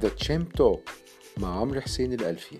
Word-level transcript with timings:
The 0.00 0.08
Chimp 0.08 0.44
Talk 0.44 0.80
مع 1.38 1.60
عمرو 1.60 1.80
حسين 1.80 2.12
الألفي. 2.12 2.56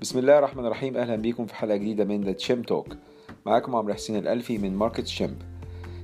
بسم 0.00 0.18
الله 0.18 0.38
الرحمن 0.38 0.66
الرحيم. 0.66 0.96
أهلا 0.96 1.16
بيكم 1.16 1.46
في 1.46 1.54
حلقة 1.54 1.76
جديدة 1.76 2.04
من 2.04 2.20
The 2.24 2.32
Chimp 2.32 2.62
Talk 2.62 2.96
معاكم 3.46 3.76
عمرو 3.76 3.94
حسين 3.94 4.16
الألفي 4.16 4.58
من 4.58 4.76
Market 4.76 5.06
Chimp 5.06 5.42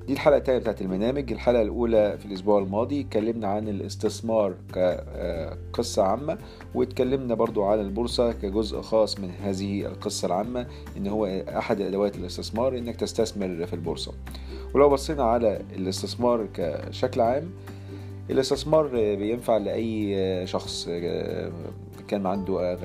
دي 0.07 0.13
الحلقة 0.13 0.37
التانية 0.37 0.59
بتاعت 0.59 0.81
البرنامج 0.83 1.33
الحلقة 1.33 1.63
الأولى 1.63 2.19
في 2.19 2.27
الأسبوع 2.27 2.59
الماضي 2.59 3.01
اتكلمنا 3.01 3.49
عن 3.49 3.69
الاستثمار 3.69 4.55
كقصة 4.75 6.03
عامة 6.03 6.39
واتكلمنا 6.75 7.35
برضو 7.35 7.65
عن 7.65 7.81
البورصة 7.81 8.33
كجزء 8.33 8.81
خاص 8.81 9.21
من 9.21 9.31
هذه 9.43 9.87
القصة 9.87 10.27
العامة 10.27 10.67
إن 10.97 11.07
هو 11.07 11.27
أحد 11.49 11.81
أدوات 11.81 12.17
الاستثمار 12.17 12.79
إنك 12.79 12.97
تستثمر 12.97 13.67
في 13.67 13.73
البورصة. 13.73 14.13
ولو 14.75 14.89
بصينا 14.89 15.25
على 15.25 15.61
الاستثمار 15.77 16.47
كشكل 16.55 17.21
عام 17.21 17.51
الاستثمار 18.31 18.87
بينفع 19.17 19.57
لأي 19.57 20.47
شخص 20.47 20.89
كان 22.09 22.27
عنده 22.27 22.77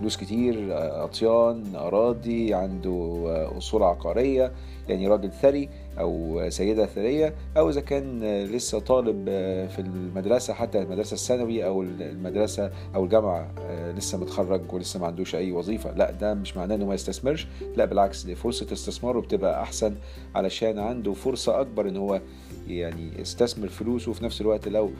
فلوس 0.00 0.16
كتير 0.16 0.66
أطيان 1.04 1.76
أراضي 1.76 2.54
عنده 2.54 3.22
أصول 3.58 3.82
عقارية 3.82 4.52
يعني 4.88 5.08
راجل 5.08 5.30
ثري. 5.30 5.68
أو 5.98 6.42
سيدة 6.48 6.86
ثريه 6.86 7.34
أو 7.56 7.70
إذا 7.70 7.80
كان 7.80 8.20
لسه 8.44 8.78
طالب 8.78 9.24
في 9.68 9.78
المدرسة 9.78 10.54
حتى 10.54 10.82
المدرسة 10.82 11.14
الثانوي 11.14 11.66
أو 11.66 11.82
المدرسة 11.82 12.70
أو 12.94 13.04
الجامعة 13.04 13.50
لسه 13.96 14.18
متخرج 14.18 14.72
ولسه 14.72 15.00
ما 15.00 15.06
عندوش 15.06 15.34
أي 15.34 15.52
وظيفة. 15.52 15.92
لا 15.92 16.10
ده 16.10 16.34
مش 16.34 16.56
معناه 16.56 16.74
إنه 16.74 16.86
ما 16.86 16.94
يستثمرش. 16.94 17.46
لا 17.76 17.84
بالعكس 17.84 18.22
دي 18.22 18.34
فرصة 18.34 18.66
استثمار 18.72 19.16
وبتبقى 19.16 19.62
أحسن 19.62 19.94
علشان 20.34 20.78
عنده 20.78 21.12
فرصة 21.12 21.60
أكبر 21.60 21.88
إن 21.88 21.96
هو 21.96 22.20
يعني 22.68 23.10
يستثمر 23.18 23.68
فلوسه. 23.68 24.10
وفي 24.10 24.24
نفس 24.24 24.40
الوقت 24.40 24.68
لو 24.68 24.90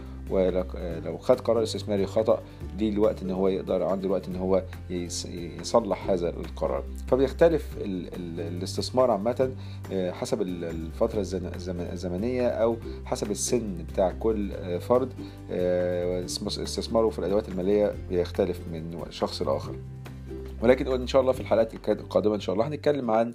لو 1.04 1.18
خد 1.18 1.40
قرار 1.40 1.62
استثماري 1.62 2.06
خطأ 2.06 2.42
دي 2.78 2.88
الوقت 2.88 3.22
إن 3.22 3.30
هو 3.30 3.48
يقدر 3.48 3.82
عنده 3.82 4.06
الوقت 4.06 4.28
إن 4.28 4.36
هو 4.36 4.62
يصلح 4.90 6.10
هذا 6.10 6.28
القرار. 6.28 6.84
فبيختلف 7.08 7.76
ال 7.80 8.06
ال 8.14 8.40
الاستثمار 8.40 9.10
عامة 9.10 9.52
حسب 9.92 10.42
الفترة 10.86 11.20
الزمنية 11.92 12.48
أو 12.48 12.76
حسب 13.04 13.30
السن 13.30 13.84
بتاع 13.92 14.10
كل 14.20 14.52
فرد 14.80 15.08
استثماره 16.46 17.08
في 17.08 17.18
الأدوات 17.18 17.48
المالية 17.48 17.94
بيختلف 18.08 18.60
من 18.72 19.02
شخص 19.10 19.42
لآخر. 19.42 19.76
ولكن 20.62 20.86
إن 20.88 21.06
شاء 21.06 21.20
الله 21.22 21.32
في 21.32 21.40
الحلقات 21.40 21.74
القادمة 21.88 22.34
إن 22.34 22.40
شاء 22.40 22.54
الله 22.54 22.68
هنتكلم 22.68 23.10
عن 23.10 23.34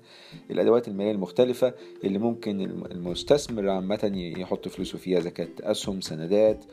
الأدوات 0.52 0.88
المالية 0.88 1.12
المختلفة 1.12 1.74
اللي 2.04 2.20
ممكن 2.20 2.62
المستثمر 2.92 3.70
عامة 3.70 4.12
يحط 4.38 4.68
فلوسه 4.68 4.98
فيها 4.98 5.20
كانت 5.20 5.62
أسهم 5.62 6.02
سندات 6.02 6.64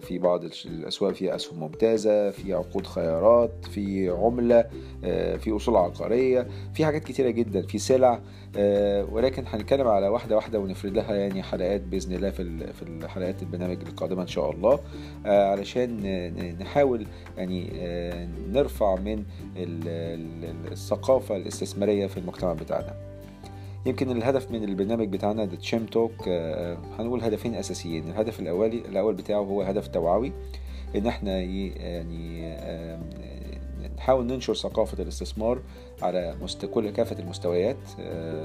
في 0.00 0.18
بعض 0.22 0.44
الأسواق 0.66 1.12
فيها 1.12 1.36
أسهم 1.36 1.60
ممتازة 1.60 2.30
في 2.30 2.54
عقود 2.54 2.86
خيارات 2.86 3.52
في 3.70 4.08
عملة 4.08 4.64
في 5.38 5.56
أصول 5.56 5.76
عقارية 5.76 6.46
في 6.74 6.84
حاجات 6.84 7.04
كتيرة 7.04 7.30
جدا 7.30 7.62
في 7.62 7.78
سلع 7.78 8.20
ولكن 9.12 9.44
هنتكلم 9.46 9.88
على 9.88 10.08
واحدة 10.08 10.36
واحدة 10.36 10.58
ونفرد 10.60 10.92
لها 10.96 11.14
يعني 11.14 11.42
حلقات 11.42 11.80
بإذن 11.80 12.14
الله 12.14 12.30
في 12.30 12.72
في 12.72 12.82
الحلقات 12.82 13.42
البرنامج 13.42 13.78
القادمة 13.88 14.22
إن 14.22 14.26
شاء 14.26 14.50
الله. 14.50 14.80
علشان 15.24 16.00
نحاول 16.60 17.06
يعني 17.36 17.70
نرفع 18.52 18.94
من 18.96 19.24
الثقافة 20.72 21.36
الاستثمارية 21.36 22.06
في 22.06 22.16
المجتمع 22.16 22.52
بتاعنا. 22.52 22.94
يمكن 23.86 24.10
الهدف 24.10 24.50
من 24.50 24.64
البرنامج 24.64 25.08
بتاعنا 25.08 25.46
ذا 25.46 25.56
تشيم 25.56 25.86
توك 25.86 26.28
هنقول 26.98 27.22
هدفين 27.22 27.54
أساسيين. 27.54 28.08
الهدف 28.10 28.40
الأولي 28.40 28.78
الأول 28.78 29.14
بتاعه 29.14 29.40
هو 29.40 29.62
هدف 29.62 29.86
توعوي 29.86 30.32
إن 30.96 31.06
إحنا 31.06 31.40
يعني 31.40 32.54
نحاول 33.96 34.26
ننشر 34.26 34.54
ثقافة 34.54 35.02
الاستثمار 35.02 35.58
على 36.02 36.34
مست... 36.42 36.66
كل 36.66 36.90
كافة 36.90 37.18
المستويات 37.18 37.76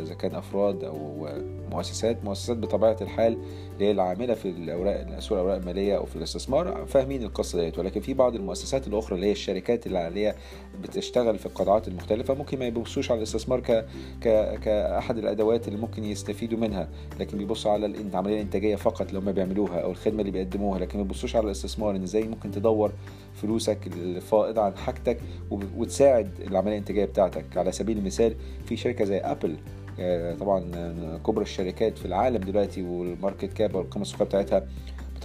إذا 0.01 0.13
كان 0.13 0.35
أفراد 0.35 0.83
أو 0.83 1.27
مؤسسات. 1.71 2.23
مؤسسات 2.23 2.57
بطبيعة 2.57 2.97
الحال 3.01 3.37
اللي 3.73 3.85
هي 3.85 3.91
العاملة 3.91 4.33
في 4.33 4.49
الأوراق 4.49 5.19
سوق 5.19 5.37
الأوراق 5.37 5.57
المالية 5.57 5.97
أو 5.97 6.05
في 6.05 6.15
الاستثمار 6.15 6.85
فاهمين 6.85 7.23
القصة 7.23 7.59
ديت. 7.61 7.79
ولكن 7.79 8.01
في 8.01 8.13
بعض 8.13 8.35
المؤسسات 8.35 8.87
الأخرى 8.87 9.15
اللي 9.15 9.27
هي 9.27 9.31
الشركات 9.31 9.87
اللي 9.87 9.97
عليها 9.99 10.35
بتشتغل 10.81 11.37
في 11.37 11.45
القطاعات 11.45 11.87
المختلفة 11.87 12.33
ممكن 12.33 12.59
ما 12.59 12.65
يبصوش 12.65 13.11
على 13.11 13.17
الاستثمار 13.17 13.59
ك... 13.59 13.85
ك... 14.21 14.59
كأحد 14.59 15.17
الأدوات 15.17 15.67
اللي 15.67 15.79
ممكن 15.79 16.03
يستفيدوا 16.03 16.59
منها. 16.59 16.87
لكن 17.19 17.37
بيبصوا 17.37 17.71
على 17.71 17.85
العملية 17.85 18.35
الإنتاجية 18.35 18.75
فقط 18.75 19.13
لو 19.13 19.21
ما 19.21 19.31
بيعملوها 19.31 19.79
أو 19.79 19.91
الخدمة 19.91 20.19
اللي 20.19 20.31
بيقدموها. 20.31 20.79
لكن 20.79 20.97
ما 20.97 21.03
بيبصوش 21.03 21.35
على 21.35 21.45
الاستثمار 21.45 21.95
إن 21.95 22.03
إزاي 22.03 22.23
ممكن 22.23 22.51
تدور 22.51 22.91
فلوسك 23.33 23.87
الفائضة 23.87 24.61
عن 24.61 24.77
حاجتك 24.77 25.17
وتساعد 25.51 26.29
العملية 26.47 26.71
الإنتاجية 26.73 27.05
بتاعتك. 27.05 27.44
على 27.55 27.71
سبيل 27.71 27.97
المثال 27.97 28.35
في 28.65 28.77
شركة 28.77 29.05
زي 29.05 29.17
Apple 29.17 29.55
طبعا 30.39 30.59
كبرى 31.25 31.43
الشركات 31.43 31.97
في 31.97 32.05
العالم 32.05 32.37
دلوقتي 32.37 32.83
وال 32.83 33.01
market 33.01 33.53
cap 33.53 33.75
والقيمة 33.75 34.01
السوقية 34.01 34.25
بتاعتها 34.25 34.67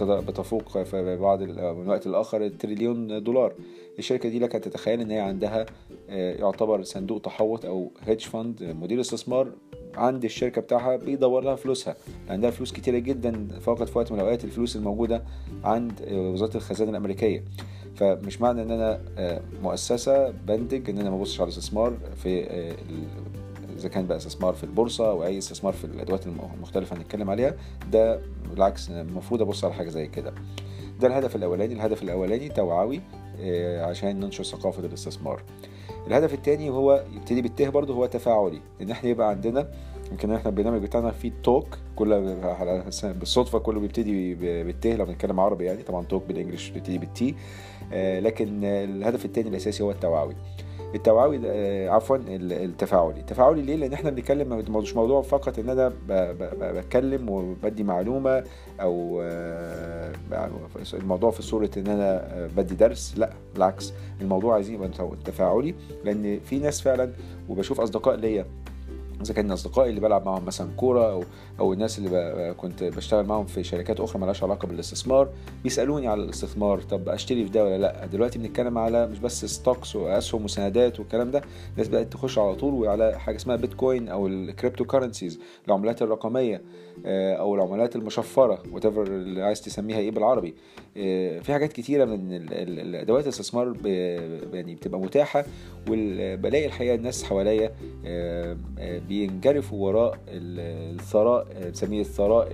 بتفوق 0.01 0.83
في 0.83 1.17
بعض 1.17 1.41
من 1.41 1.59
الوقت 1.59 2.07
الآخر 2.07 2.45
التريليون 2.45 3.23
دولار. 3.23 3.53
الشركة 3.99 4.29
دي 4.29 4.39
لك 4.39 4.51
تتخيل 4.51 5.01
إن 5.01 5.11
هي 5.11 5.19
عندها 5.19 5.65
يعتبر 6.09 6.83
صندوق 6.83 7.21
تحوط 7.21 7.65
أو 7.65 7.91
hedge 8.05 8.21
fund 8.21 8.63
مدير 8.63 9.01
استثمار 9.01 9.51
عند 9.95 10.23
الشركة 10.23 10.61
بتاعها 10.61 10.95
بيدور 10.95 11.43
لها 11.43 11.55
فلوسها. 11.55 11.95
عندها 12.29 12.51
فلوس 12.51 12.71
كتيرة 12.71 12.97
جدا 12.97 13.47
فقط 13.59 13.89
في 13.89 13.97
وقت 13.97 14.11
من 14.11 14.17
الأوقات 14.19 14.43
الفلوس 14.43 14.75
الموجودة 14.75 15.23
عند 15.63 15.93
وزارة 16.11 16.57
الخزانة 16.57 16.91
الأمريكية. 16.91 17.43
فمش 17.95 18.41
معنى 18.41 18.61
إن 18.61 18.71
أنا 18.71 19.01
مؤسسة 19.63 20.29
بنتج 20.29 20.89
إن 20.89 20.97
أنا 20.99 21.09
ما 21.09 21.15
أبصش 21.15 21.41
على 21.41 21.47
الاستثمار 21.51 21.93
في 22.15 22.45
إذا 23.77 23.89
كان 23.89 24.07
بقى 24.07 24.17
استثمار 24.17 24.53
في 24.53 24.63
البورصة 24.63 25.09
أو 25.09 25.23
أي 25.25 25.37
استثمار 25.37 25.73
في 25.73 25.85
الأدوات 25.85 26.27
المختلفة 26.27 26.97
هنتكلم 26.97 27.29
عليها 27.29 27.55
ده 27.91 28.19
بالعكس 28.49 28.89
المفروض 28.89 29.41
أبص 29.41 29.65
على 29.65 29.73
حاجة 29.73 29.89
زي 29.89 30.07
كده. 30.07 30.33
ده 30.99 31.07
الهدف 31.07 31.35
الأولاني. 31.35 31.73
الهدف 31.73 32.03
الأولاني 32.03 32.49
توعوي 32.49 33.01
عشان 33.79 34.19
ننشر 34.19 34.43
ثقافة 34.43 34.85
الاستثمار. 34.85 35.43
الهدف 36.07 36.33
الثاني 36.33 36.69
هو 36.69 37.03
يبتدي 37.13 37.41
بالته 37.41 37.69
برضه 37.69 37.93
هو 37.93 38.05
تفاعلي 38.05 38.61
إن 38.81 38.91
إحنا 38.91 39.09
يبقى 39.09 39.29
عندنا 39.29 39.67
يمكن 40.11 40.31
إحنا 40.31 40.49
البرنامج 40.49 40.81
بتاعنا 40.81 41.11
فيه 41.11 41.31
توك 41.43 41.77
كله 41.95 42.19
بالصدفة 43.03 43.59
كله 43.59 43.79
بيبتدي 43.79 44.35
بالته 44.63 44.95
لو 44.95 45.05
بنتكلم 45.05 45.39
عربي 45.39 45.65
يعني 45.65 45.83
طبعا 45.83 46.05
توك 46.05 46.23
بالإنجلش 46.27 46.69
بيبتدي 46.69 46.97
بالتي 46.97 47.35
لكن 48.19 48.63
الهدف 48.63 49.25
الثاني 49.25 49.49
الأساسي 49.49 49.83
هو 49.83 49.91
التوعوي 49.91 50.35
التوعوي 50.95 51.39
عفوا 51.89 52.17
التفاعلي. 52.27 53.19
التفاعلي 53.19 53.61
ليه؟ 53.61 53.75
لأن 53.75 53.93
إحنا 53.93 54.09
بنتكلم 54.09 54.63
مش 54.69 54.95
موضوع 54.95 55.21
فقط 55.21 55.59
إن 55.59 55.69
أنا 55.69 55.93
بتكلم 56.71 57.29
وبدي 57.29 57.83
معلومة 57.83 58.43
أو 58.81 59.21
الموضوع 60.93 61.31
في 61.31 61.41
صورة 61.41 61.69
إن 61.77 61.87
أنا 61.87 62.27
بدي 62.57 62.75
درس. 62.75 63.13
لا 63.17 63.29
بالعكس 63.53 63.93
الموضوع 64.21 64.53
عايزين 64.53 64.75
يبقى 64.75 64.89
تفاعلي 65.25 65.75
لأن 66.05 66.39
في 66.39 66.59
ناس 66.59 66.81
فعلا 66.81 67.11
وبشوف 67.49 67.81
أصدقاء 67.81 68.15
ليا 68.15 68.45
إذا 69.21 69.33
كان 69.33 69.51
اصدقائي 69.51 69.89
اللي 69.89 70.01
بلعب 70.01 70.25
معاهم 70.25 70.45
مثلا 70.45 70.71
كورة 70.77 71.11
أو 71.11 71.23
أو 71.59 71.73
الناس 71.73 71.99
اللي 71.99 72.53
كنت 72.57 72.83
بشتغل 72.83 73.25
معاهم 73.25 73.45
في 73.45 73.63
شركات 73.63 73.99
أخرى 73.99 74.19
مالهاش 74.19 74.43
علاقة 74.43 74.67
بالاستثمار 74.67 75.29
بيسألوني 75.63 76.07
على 76.07 76.23
الاستثمار 76.23 76.81
طب 76.81 77.09
أشتري 77.09 77.45
في 77.45 77.51
ده 77.51 77.65
ولا 77.65 77.77
لأ؟ 77.77 78.05
دلوقتي 78.05 78.39
بنتكلم 78.39 78.77
على 78.77 79.07
مش 79.07 79.19
بس 79.19 79.45
stocks 79.45 79.95
وأسهم 79.95 80.45
وسندات 80.45 80.99
والكلام 80.99 81.31
ده 81.31 81.41
الناس 81.73 81.87
بقت 81.87 82.13
تخش 82.13 82.37
على 82.37 82.55
طول 82.55 82.73
وعلى 82.73 83.19
حاجة 83.19 83.35
اسمها 83.35 83.55
بيتكوين 83.55 84.09
أو 84.09 84.27
ال 84.27 84.85
cryptocurrencies 84.85 85.39
العملات 85.67 86.01
الرقمية 86.01 86.61
أو 87.05 87.55
العملات 87.55 87.95
المشفرة 87.95 88.63
وات 88.71 88.85
اللي 88.85 89.41
عايز 89.43 89.61
تسميها 89.61 89.97
إيه 89.97 90.11
بالعربي. 90.11 90.55
في 90.93 91.43
حاجات 91.47 91.73
كتيرة 91.73 92.05
من 92.05 92.33
الأدوات 92.51 93.23
الاستثمار 93.23 93.73
يعني 94.53 94.75
بتبقى 94.75 94.99
متاحة 94.99 95.45
وبلاقي 95.89 96.65
الحقيقة 96.65 96.95
الناس 96.95 97.23
حواليا 97.23 97.71
بينجرفوا 99.07 99.87
وراء 99.87 100.19
الثراء 100.27 101.47
بنسميه 101.65 102.01
الثراء 102.01 102.47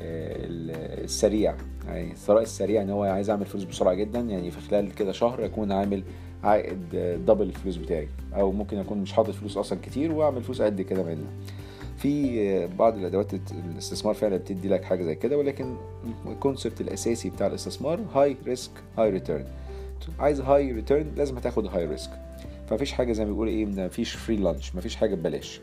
السريع. 0.00 1.54
يعني 1.86 2.12
الثراء 2.12 2.42
السريع 2.42 2.82
إن 2.82 2.90
هو 2.90 3.02
عايز 3.02 3.30
أعمل 3.30 3.46
فلوس 3.46 3.64
بسرعة 3.64 3.94
جدا 3.94 4.20
يعني 4.20 4.50
في 4.50 4.60
خلال 4.60 4.94
كده 4.94 5.12
شهر 5.12 5.44
أكون 5.44 5.72
عامل 5.72 6.02
عائد 6.44 6.78
دبل 7.26 7.46
الفلوس 7.46 7.76
بتاعي. 7.76 8.08
أو 8.34 8.52
ممكن 8.52 8.78
أكون 8.78 8.98
مش 8.98 9.12
حاطط 9.12 9.30
فلوس 9.30 9.56
أصلا 9.56 9.78
كتير 9.82 10.12
وأعمل 10.12 10.42
فلوس 10.42 10.62
قد 10.62 10.80
كده 10.80 11.02
منها. 11.02 11.30
في 11.96 12.66
بعض 12.66 12.96
الأدوات 12.96 13.34
الاستثمار 13.34 14.14
فعلا 14.14 14.36
بتدي 14.36 14.68
لك 14.68 14.84
حاجة 14.84 15.04
زي 15.04 15.14
كده 15.14 15.38
ولكن 15.38 15.76
ال 16.26 16.33
concept 16.33 16.80
الأساسي 16.80 17.30
بتاع 17.30 17.46
الاستثمار 17.46 18.00
high 18.14 18.36
risk 18.46 18.70
high 18.98 19.10
return 19.10 19.44
عايز 20.18 20.40
high 20.40 20.72
return 20.72 21.12
لازم 21.16 21.36
هتاخد 21.36 21.66
high 21.66 21.86
risk 21.86 22.10
فمفيش 22.68 22.92
حاجة 22.92 23.12
زي 23.12 23.24
ما 23.24 23.30
بيقول 23.30 23.48
إيه 23.48 23.66
مفيش 23.66 24.14
free 24.14 24.36
lunch 24.36 24.74
مفيش 24.74 24.96
حاجة 24.96 25.14
ببلاش. 25.14 25.60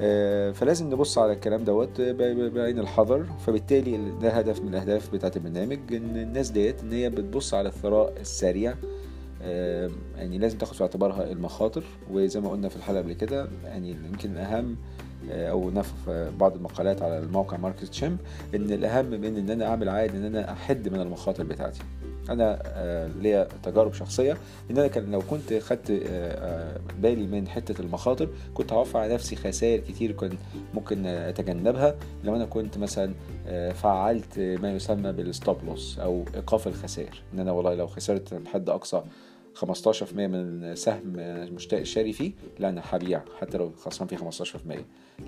آه، 0.00 0.52
فلازم 0.52 0.86
نبص 0.86 1.18
على 1.18 1.32
الكلام 1.32 1.64
دوت 1.64 2.00
بعين 2.00 2.78
الحذر. 2.78 3.26
فبالتالي 3.46 3.98
ده 4.22 4.30
هدف 4.30 4.60
من 4.60 4.68
الأهداف 4.68 5.12
بتاعة 5.12 5.32
البرنامج 5.36 5.78
إن 5.92 6.16
الناس 6.16 6.50
ديت 6.50 6.80
إن 6.82 6.92
هي 6.92 7.10
بتبص 7.10 7.54
على 7.54 7.68
الثراء 7.68 8.14
السريع. 8.20 8.74
آه، 9.42 9.90
يعني 10.16 10.38
لازم 10.38 10.58
تاخد 10.58 10.74
في 10.74 10.82
اعتبارها 10.82 11.32
المخاطر. 11.32 11.84
وزي 12.10 12.40
ما 12.40 12.50
قلنا 12.50 12.68
في 12.68 12.76
الحلقة 12.76 12.98
قبل 12.98 13.12
كده 13.12 13.48
يعني 13.64 13.90
يمكن 13.90 14.36
اهم 14.36 14.76
آه، 15.30 15.50
أو 15.50 15.70
نف 15.70 16.10
بعض 16.40 16.56
المقالات 16.56 17.02
على 17.02 17.18
الموقع 17.18 17.56
ماركت 17.56 17.92
شيم 17.92 18.18
إن 18.54 18.72
الأهم 18.72 19.06
من 19.06 19.36
إن 19.36 19.50
أنا 19.50 19.66
أعمل 19.66 19.88
عائد 19.88 20.14
إن 20.14 20.24
أنا 20.24 20.52
أحد 20.52 20.88
من 20.88 21.00
المخاطر 21.00 21.44
بتاعتي. 21.44 21.80
أنا 22.30 22.62
آه، 22.64 23.08
ليا 23.08 23.48
تجارب 23.62 23.92
شخصية 23.92 24.36
إن 24.70 24.78
أنا 24.78 24.86
كان 24.86 25.10
لو 25.10 25.20
كنت 25.30 25.54
خدت 25.54 25.90
بالي 26.98 27.26
من 27.26 27.48
حتة 27.48 27.80
المخاطر 27.80 28.28
كنت 28.54 28.72
هوفر 28.72 28.98
على 28.98 29.14
نفسي 29.14 29.36
خسائر 29.36 29.80
كتير 29.80 30.12
كنت 30.12 30.32
ممكن 30.74 31.06
أتجنبها. 31.06 31.94
لو 32.24 32.36
أنا 32.36 32.44
كنت 32.44 32.78
مثلا 32.78 33.14
فعلت 33.72 34.38
ما 34.38 34.72
يسمى 34.72 35.12
بال 35.12 35.29
stop 35.29 35.64
loss 35.66 35.98
أو 35.98 36.24
إيقاف 36.34 36.66
الخسائر. 36.66 37.22
إن 37.34 37.40
أنا 37.40 37.52
والله 37.52 37.74
لو 37.74 37.86
خسرت 37.86 38.34
بحد 38.34 38.68
أقصى 38.68 39.02
15% 39.56 40.12
من 40.14 40.74
سهم 40.74 41.02
مشتاق 41.54 41.80
الشاري 41.80 42.12
فيه 42.12 42.32
لا 42.58 42.68
أنا 42.68 42.82
هبيع 42.84 43.22
حتى 43.40 43.58
لو 43.58 43.72
خسران 43.78 44.08
فيه 44.08 44.16
15% 44.16 44.50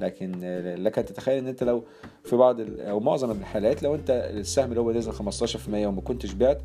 لكن 0.01 0.33
لك 0.79 0.99
أن 0.99 1.05
تتخيل 1.05 1.39
إن 1.39 1.47
أنت 1.47 1.65
لو 1.65 1.85
في 2.25 2.37
بعض 2.37 2.61
أو 2.81 3.01
معظم 3.01 3.31
الحالات 3.31 3.83
لو 3.83 3.95
أنت 3.95 4.31
السهم 4.35 4.69
اللي 4.71 4.81
هو 4.81 4.93
نزل 4.93 5.13
15% 5.13 5.69
وما 5.69 6.01
كنتش 6.01 6.33
بعت 6.33 6.61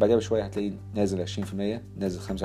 بعدها 0.00 0.16
بشوية 0.16 0.42
هتلاقيه 0.42 0.72
نازل 0.94 1.26
20% 1.26 1.54
نازل 1.98 2.38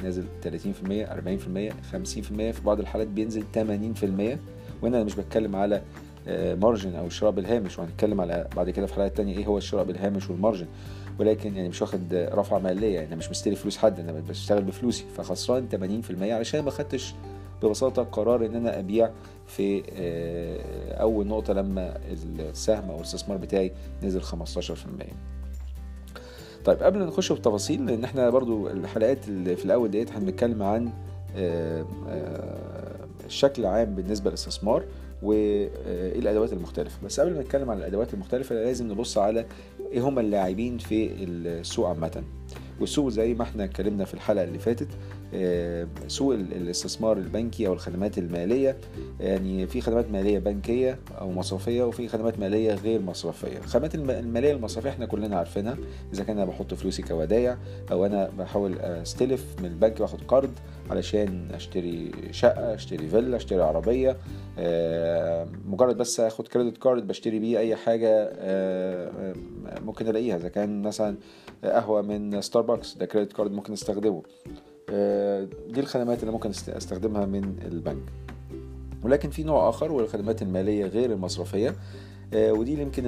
25% 0.00 0.02
نازل 0.02 0.24
30% 0.44 0.46
40% 0.46 1.72
50% 1.92 1.96
في 2.28 2.60
بعض 2.64 2.80
الحالات 2.80 3.08
بينزل 3.08 3.44
80% 3.54 4.38
وأنا 4.82 5.04
مش 5.04 5.14
بتكلم 5.14 5.56
على 5.56 5.82
مارجن 6.62 6.94
أو 6.94 7.06
الشراء 7.06 7.32
بالهامش 7.32 7.78
وهنتكلم 7.78 8.20
على 8.20 8.48
بعد 8.56 8.70
كده 8.70 8.86
في 8.86 8.94
حلقات 8.94 9.16
تانية 9.16 9.38
إيه 9.38 9.46
هو 9.46 9.58
الشراء 9.58 9.84
بالهامش 9.84 10.30
والمارجن 10.30 10.66
ولكن 11.18 11.56
يعني 11.56 11.68
مش 11.68 11.82
واخد 11.82 12.14
رفعة 12.14 12.58
مالية 12.58 12.94
يعني 12.94 13.16
مش 13.16 13.30
مستلف 13.30 13.60
فلوس 13.60 13.76
حد 13.76 14.00
أنا 14.00 14.12
بشتغل 14.12 14.62
بفلوسي 14.62 15.04
فخسران 15.16 16.02
80% 16.18 16.22
علشان 16.22 16.60
ما 16.60 16.70
خدتش 16.70 17.14
ببساطة 17.62 18.02
قرار 18.02 18.46
إن 18.46 18.54
أنا 18.54 18.78
أبيع 18.78 19.10
في 19.46 19.82
أول 21.00 21.26
نقطة 21.26 21.52
لما 21.52 21.98
السهم 22.38 22.90
أو 22.90 22.96
الاستثمار 22.96 23.38
بتاعي 23.38 23.72
نزل 24.02 24.22
15% 24.22 24.26
طيب 26.64 26.82
قبل 26.82 26.98
ما 26.98 27.04
نخش 27.06 27.32
في 27.32 27.38
التفاصيل 27.38 27.86
لأن 27.86 28.04
إحنا 28.04 28.30
برضو 28.30 28.68
الحلقات 28.68 29.28
اللي 29.28 29.56
في 29.56 29.64
الأول 29.64 29.90
ديت 29.90 30.12
هنتكلم 30.12 30.62
عن 30.62 30.90
الشكل 33.26 33.62
العام 33.62 33.94
بالنسبة 33.94 34.30
للاستثمار. 34.30 34.84
وإيه 35.22 35.68
الأدوات 36.18 36.52
المختلفة. 36.52 36.98
بس 37.04 37.20
قبل 37.20 37.34
ما 37.34 37.40
نتكلم 37.40 37.70
عن 37.70 37.78
الأدوات 37.78 38.14
المختلفة 38.14 38.54
لازم 38.54 38.92
نبص 38.92 39.18
على 39.18 39.46
إيه 39.92 40.00
هم 40.00 40.18
اللاعبين 40.18 40.78
في 40.78 41.10
السوق 41.24 41.88
عامة. 41.88 42.22
والسوق 42.80 43.08
زي 43.08 43.34
ما 43.34 43.42
إحنا 43.42 43.64
اتكلمنا 43.64 44.04
في 44.04 44.14
الحلقة 44.14 44.44
اللي 44.44 44.58
فاتت 44.58 44.88
سوق 46.08 46.34
الاستثمار 46.34 47.16
البنكي 47.16 47.66
أو 47.66 47.72
الخدمات 47.72 48.18
المالية. 48.18 48.76
يعني 49.20 49.66
في 49.66 49.80
خدمات 49.80 50.10
مالية 50.10 50.38
بنكية 50.38 50.98
أو 51.20 51.30
مصرفية 51.30 51.82
وفي 51.82 52.08
خدمات 52.08 52.38
مالية 52.38 52.74
غير 52.74 53.02
مصرفية. 53.02 53.58
الخدمات 53.58 53.94
المالية 53.94 54.52
المصرفية 54.52 54.90
إحنا 54.90 55.06
كلنا 55.06 55.36
عارفينها. 55.36 55.76
إذا 56.12 56.24
كان 56.24 56.38
أنا 56.38 56.46
بحط 56.46 56.74
فلوسي 56.74 57.02
كودايع 57.02 57.56
أو 57.90 58.06
أنا 58.06 58.30
بحاول 58.38 58.78
أستلف 58.78 59.44
من 59.58 59.66
البنك 59.66 60.00
وآخد 60.00 60.18
قرض 60.28 60.50
علشان 60.90 61.48
أشتري 61.54 62.10
شقة 62.30 62.74
أشتري 62.74 63.08
فيلا 63.08 63.36
أشتري 63.36 63.62
عربية. 63.62 64.16
مجرد 65.66 65.96
بس 65.96 66.20
آخد 66.20 66.48
credit 66.48 66.78
card 66.78 67.06
بشتري 67.06 67.38
بيه 67.38 67.58
أي 67.58 67.76
حاجة 67.76 68.32
ممكن 69.84 70.08
ألاقيها. 70.08 70.36
إذا 70.36 70.48
كان 70.48 70.82
مثلا 70.82 71.16
قهوة 71.64 72.02
من 72.02 72.40
ستاربكس 72.40 72.94
ده 72.94 73.06
credit 73.06 73.32
card 73.32 73.52
ممكن 73.52 73.72
أستخدمه. 73.72 74.22
دي 75.70 75.80
الخدمات 75.80 76.20
اللي 76.20 76.32
ممكن 76.32 76.50
أستخدمها 76.50 77.26
من 77.26 77.56
البنك. 77.72 78.02
ولكن 79.02 79.30
في 79.30 79.42
نوع 79.42 79.68
آخر 79.68 79.92
وهو 79.92 80.00
الخدمات 80.00 80.42
المالية 80.42 80.86
غير 80.86 81.12
المصرفية. 81.12 81.74
ودي 82.34 82.72
اللي 82.72 82.82
يمكن 82.82 83.02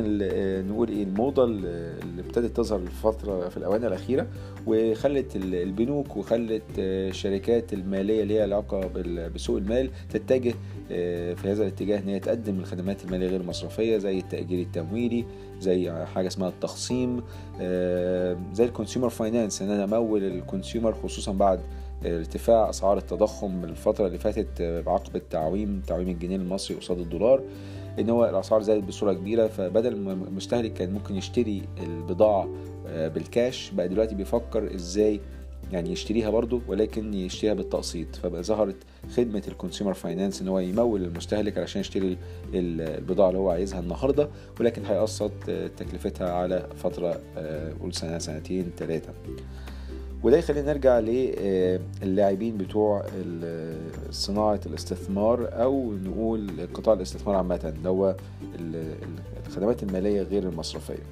نقول 0.69 0.89
إيه 0.89 1.03
الموضة 1.03 1.45
اللي 1.45 2.21
ابتدت 2.27 2.57
تظهر 2.57 2.79
الفترة 2.79 3.49
في 3.49 3.57
الاوان 3.57 3.85
الأخيرة 3.85 4.27
وخلت 4.67 5.37
البنوك 5.37 6.17
وخلت 6.17 6.63
الشركات 6.79 7.73
المالية 7.73 8.23
اللي 8.23 8.35
ليها 8.35 8.43
علاقه 8.43 8.81
بسوق 9.35 9.57
المال 9.57 9.91
تتجه 10.11 10.55
في 11.35 11.43
هذا 11.45 11.63
الاتجاه 11.63 11.99
إن 11.99 12.09
هي 12.09 12.21
تقدم 12.21 12.59
الخدمات 12.59 13.05
المالية 13.05 13.27
غير 13.27 13.41
المصرفية 13.41 13.99
زي 13.99 14.19
التأجير 14.19 14.61
التمويلي 14.61 15.25
زي 15.61 15.93
حاجة 16.15 16.27
اسمها 16.27 16.49
التخصيم 16.49 17.23
زي 18.53 18.65
ال 18.65 18.70
consumer 18.70 19.09
finance 19.09 19.63
إن 19.63 19.71
أنا 19.71 19.85
أمول 19.85 20.25
ال 20.25 20.32
consumer 20.32 20.93
خصوصا 20.93 21.33
بعد 21.33 21.61
ارتفاع 22.05 22.71
أسعار 22.71 22.99
التضخم 22.99 23.65
الفترة 23.65 24.07
اللي 24.07 24.19
فاتت 24.19 24.63
بعقب 24.63 25.17
التعويم 25.17 25.83
تعويم 25.87 26.09
الجنيه 26.09 26.37
المصري 26.37 26.77
قصاد 26.77 26.99
الدولار 26.99 27.43
إن 27.99 28.11
هو 28.11 28.25
الأسعار 28.29 28.63
زادت 28.63 28.85
بصورة 28.85 29.13
كبيرة 29.13 29.47
فبدل 29.47 29.97
ما 29.97 30.13
المستهلك 30.13 30.73
كان 30.73 30.93
ممكن 30.93 31.17
يشتري 31.17 31.63
البضاعة 31.83 32.49
بالكاش 32.87 33.71
بقى 33.71 33.89
دلوقتي 33.89 34.15
بيفكر 34.15 34.75
إزاي 34.75 35.21
يعني 35.73 35.93
يشتريها 35.93 36.31
برضه 36.31 36.61
ولكن 36.69 37.15
يشتريها 37.15 37.55
بالتقسيط. 37.55 38.17
فبقى 38.17 38.43
ظهرت 38.43 38.77
خدمة 39.17 39.43
ال 39.49 39.54
consumer 39.54 39.95
finance 39.95 40.43
إن 40.43 40.49
هو 40.49 40.59
يمول 40.59 41.03
المستهلك 41.05 41.59
علشان 41.59 41.81
يشتري 41.81 42.19
البضاعة 42.55 43.29
اللي 43.29 43.39
هو 43.39 43.51
عايزها 43.51 43.81
النهارده 43.81 44.29
ولكن 44.61 44.85
هيقسط 44.85 45.33
تكلفتها 45.77 46.33
على 46.33 46.69
فترة 46.77 47.21
قول 47.81 47.95
سنة 47.95 48.19
سنتين 48.19 48.71
ثلاثة 48.77 49.13
وده 50.27 50.37
يخلينا 50.37 50.73
نرجع 50.73 50.99
للاعبين 50.99 52.57
بتوع 52.57 53.05
صناعة 54.11 54.61
الاستثمار 54.67 55.49
أو 55.63 55.93
نقول 55.93 56.51
قطاع 56.75 56.95
الاستثمار 56.95 57.37
عامة 57.37 57.75
اللي 57.77 57.89
هو 57.89 58.17
الخدمات 59.47 59.83
المالية 59.83 60.23
غير 60.23 60.43
المصرفية. 60.43 61.03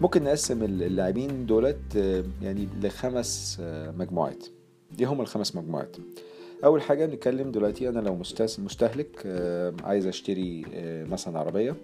ممكن 0.00 0.24
نقسم 0.24 0.62
اللاعبين 0.62 1.46
دولت 1.46 1.96
يعني 2.42 2.68
لخمس 2.82 3.60
مجموعات. 3.98 4.46
دي 4.92 5.04
هم 5.04 5.20
الخمس 5.20 5.56
مجموعات. 5.56 5.96
أول 6.64 6.82
حاجة 6.82 7.06
بنتكلم 7.06 7.50
دلوقتي 7.50 7.88
أنا 7.88 8.00
لو 8.00 8.14
مستهلك 8.58 9.26
عايز 9.84 10.06
أشتري 10.06 10.64
مثلا 11.10 11.38
عربية 11.38 11.74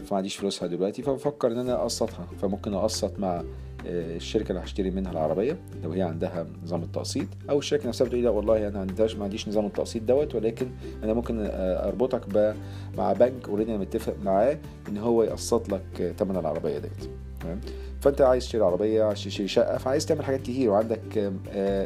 فما 0.00 0.16
عنديش 0.16 0.36
فلوسها 0.36 0.68
دلوقتي 0.68 1.02
فبفكر 1.02 1.52
إن 1.52 1.58
أنا 1.58 1.82
أقسطها. 1.82 2.26
فممكن 2.42 2.74
أقسط 2.74 3.18
مع 3.18 3.44
الشركة 3.86 4.50
اللي 4.50 4.64
هشتري 4.64 4.90
منها 4.90 5.12
العربية 5.12 5.58
لو 5.82 5.90
هي 5.92 6.02
عندها 6.02 6.46
نظام 6.64 6.82
التقسيط 6.82 7.26
أو 7.50 7.58
الشركة 7.58 7.88
نفسها 7.88 8.04
بتقول 8.04 8.24
لا 8.24 8.30
والله 8.30 8.68
أنا 8.68 8.86
ما 9.18 9.24
عنديش 9.24 9.48
نظام 9.48 9.66
التقسيط 9.66 10.02
دوت 10.02 10.34
ولكن 10.34 10.70
أنا 11.04 11.14
ممكن 11.14 11.48
أربطك 11.52 12.54
مع 12.98 13.12
بنك 13.12 13.48
اوريدي 13.48 13.70
أنا 13.70 13.80
متفق 13.80 14.14
معاه 14.24 14.58
إن 14.88 14.96
هو 14.98 15.22
يقسط 15.22 15.68
لك 15.68 16.14
ثمن 16.18 16.36
العربية 16.36 16.78
ديت. 16.78 17.10
تمام؟ 17.40 17.60
فأنت 18.00 18.20
عايز 18.20 18.44
تشتري 18.44 18.62
عربية 18.62 19.04
عايز 19.04 19.24
تشتري 19.24 19.48
شقة 19.48 19.78
فعايز 19.78 20.06
تعمل 20.06 20.24
حاجات 20.24 20.42
كتير. 20.42 20.70
وعندك 20.70 21.32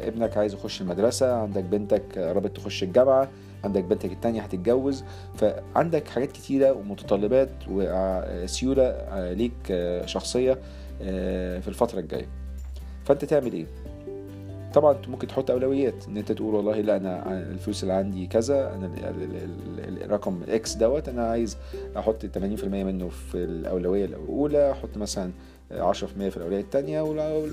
ابنك 0.07 0.37
عايز 0.37 0.53
يخش 0.53 0.81
المدرسة 0.81 1.33
عندك 1.33 1.63
بنتك 1.63 2.19
قربت 2.19 2.55
تخش 2.57 2.83
الجامعة 2.83 3.29
عندك 3.63 3.83
بنتك 3.83 4.11
التانية 4.11 4.41
هتتجوز. 4.41 5.03
فعندك 5.35 6.07
حاجات 6.07 6.31
كتيرة 6.31 6.71
ومتطلبات 6.71 7.49
وسيولة 7.69 8.95
ليك 9.33 9.73
شخصية. 10.05 10.57
في 11.61 11.67
الفترة 11.67 11.99
الجاية. 11.99 12.27
فأنت 13.05 13.25
تعمل 13.25 13.53
إيه؟ 13.53 13.65
طبعا 14.73 14.95
أنت 14.97 15.09
ممكن 15.09 15.27
تحط 15.27 15.51
أولويات 15.51 16.07
إن 16.07 16.17
أنت 16.17 16.31
تقول 16.31 16.55
والله 16.55 16.81
لا 16.81 16.97
أنا 16.97 17.41
الفلوس 17.51 17.83
اللي 17.83 17.93
عندي 17.93 18.27
كذا 18.27 18.73
أنا 18.75 18.91
الرقم 20.05 20.39
X 20.49 20.73
دوت 20.73 21.09
أنا 21.09 21.27
عايز 21.27 21.57
أحط 21.97 22.25
80% 22.25 22.63
منه 22.63 23.09
في 23.09 23.35
الأولوية 23.35 24.05
الأولى 24.05 24.71
أحط 24.71 24.97
مثلا 24.97 25.31
10% 25.71 25.93
في 25.93 26.37
الأولوية 26.37 26.61
الثانية 26.61 27.01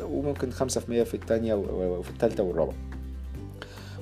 وممكن 0.03 0.51
5% 0.53 0.55
في 1.03 1.15
الثانية 1.15 1.55
وفي 1.55 2.11
الثالثه 2.11 2.43
والرابعة. 2.43 2.75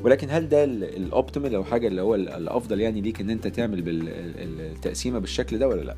ولكن 0.05 0.31
هل 0.31 0.49
ده 0.49 0.65
ال 0.65 0.76
optimal 0.76 1.55
أو 1.55 1.65
حاجة 1.65 1.87
اللي 1.89 2.03
هو 2.03 2.15
الأفضل 2.15 2.81
يعني 2.81 3.01
ليك 3.01 3.21
إن 3.21 3.31
أنت 3.31 3.49
تعمل 3.49 3.83
بالتقسيمه 3.83 5.19
بالشكل 5.19 5.59
ده 5.59 5.69
ولا 5.69 5.83
لأ؟ 5.83 5.97